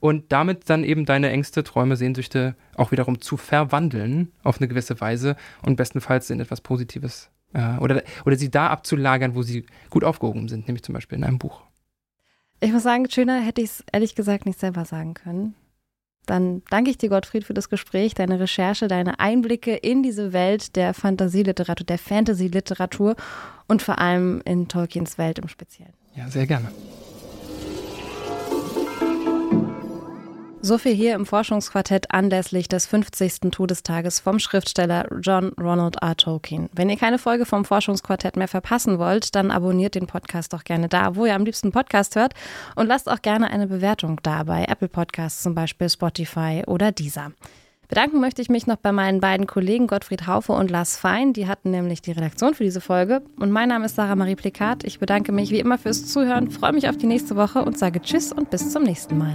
und 0.00 0.30
damit 0.32 0.68
dann 0.70 0.84
eben 0.84 1.04
deine 1.04 1.30
Ängste, 1.30 1.64
Träume, 1.64 1.96
Sehnsüchte 1.96 2.54
auch 2.76 2.92
wiederum 2.92 3.20
zu 3.20 3.36
verwandeln 3.36 4.32
auf 4.42 4.58
eine 4.58 4.68
gewisse 4.68 5.00
Weise 5.00 5.36
und 5.62 5.76
bestenfalls 5.76 6.30
in 6.30 6.40
etwas 6.40 6.60
Positives 6.60 7.30
äh, 7.52 7.76
oder, 7.78 8.02
oder 8.24 8.36
sie 8.36 8.50
da 8.50 8.68
abzulagern, 8.68 9.34
wo 9.34 9.42
sie 9.42 9.66
gut 9.90 10.04
aufgehoben 10.04 10.48
sind, 10.48 10.68
nämlich 10.68 10.82
zum 10.82 10.94
Beispiel 10.94 11.18
in 11.18 11.24
einem 11.24 11.38
Buch. 11.38 11.62
Ich 12.60 12.72
muss 12.72 12.82
sagen, 12.82 13.08
schöner 13.10 13.40
hätte 13.40 13.60
ich 13.60 13.70
es 13.70 13.84
ehrlich 13.92 14.14
gesagt 14.14 14.46
nicht 14.46 14.58
selber 14.58 14.84
sagen 14.84 15.14
können. 15.14 15.54
Dann 16.26 16.62
danke 16.68 16.90
ich 16.90 16.98
dir, 16.98 17.08
Gottfried, 17.08 17.44
für 17.44 17.54
das 17.54 17.70
Gespräch, 17.70 18.12
deine 18.12 18.38
Recherche, 18.38 18.86
deine 18.86 19.18
Einblicke 19.18 19.74
in 19.74 20.02
diese 20.02 20.34
Welt 20.34 20.76
der 20.76 20.92
Fantasieliteratur, 20.92 21.86
der 21.86 21.98
Fantasy-Literatur 21.98 23.16
und 23.66 23.80
vor 23.80 23.98
allem 23.98 24.42
in 24.44 24.68
Tolkiens 24.68 25.16
Welt 25.16 25.38
im 25.38 25.48
Speziellen. 25.48 25.94
Ja, 26.14 26.28
sehr 26.28 26.46
gerne. 26.46 26.70
So 30.68 30.76
viel 30.76 30.92
hier 30.92 31.14
im 31.14 31.24
Forschungsquartett 31.24 32.10
anlässlich 32.10 32.68
des 32.68 32.84
50. 32.84 33.50
Todestages 33.50 34.20
vom 34.20 34.38
Schriftsteller 34.38 35.08
John 35.22 35.54
Ronald 35.58 36.02
R. 36.02 36.14
Tolkien. 36.14 36.68
Wenn 36.74 36.90
ihr 36.90 36.98
keine 36.98 37.18
Folge 37.18 37.46
vom 37.46 37.64
Forschungsquartett 37.64 38.36
mehr 38.36 38.48
verpassen 38.48 38.98
wollt, 38.98 39.34
dann 39.34 39.50
abonniert 39.50 39.94
den 39.94 40.06
Podcast 40.06 40.52
doch 40.52 40.64
gerne 40.64 40.90
da, 40.90 41.16
wo 41.16 41.24
ihr 41.24 41.34
am 41.34 41.46
liebsten 41.46 41.72
Podcast 41.72 42.16
hört 42.16 42.34
und 42.76 42.86
lasst 42.86 43.08
auch 43.08 43.22
gerne 43.22 43.48
eine 43.48 43.66
Bewertung 43.66 44.20
da 44.22 44.42
bei 44.42 44.66
Apple 44.68 44.88
Podcasts, 44.88 45.42
zum 45.42 45.54
Beispiel 45.54 45.88
Spotify 45.88 46.64
oder 46.66 46.92
Deezer. 46.92 47.32
Bedanken 47.88 48.20
möchte 48.20 48.42
ich 48.42 48.50
mich 48.50 48.66
noch 48.66 48.76
bei 48.76 48.92
meinen 48.92 49.22
beiden 49.22 49.46
Kollegen 49.46 49.86
Gottfried 49.86 50.26
Haufe 50.26 50.52
und 50.52 50.70
Lars 50.70 50.98
Fein. 50.98 51.32
Die 51.32 51.46
hatten 51.46 51.70
nämlich 51.70 52.02
die 52.02 52.12
Redaktion 52.12 52.52
für 52.52 52.64
diese 52.64 52.82
Folge. 52.82 53.22
Und 53.40 53.52
mein 53.52 53.70
Name 53.70 53.86
ist 53.86 53.96
Sarah 53.96 54.16
Marie 54.16 54.36
Plikat. 54.36 54.84
Ich 54.84 54.98
bedanke 54.98 55.32
mich 55.32 55.50
wie 55.50 55.60
immer 55.60 55.78
fürs 55.78 56.04
Zuhören, 56.04 56.50
freue 56.50 56.74
mich 56.74 56.90
auf 56.90 56.98
die 56.98 57.06
nächste 57.06 57.36
Woche 57.36 57.62
und 57.62 57.78
sage 57.78 58.02
Tschüss 58.02 58.32
und 58.32 58.50
bis 58.50 58.70
zum 58.70 58.82
nächsten 58.82 59.16
Mal. 59.16 59.34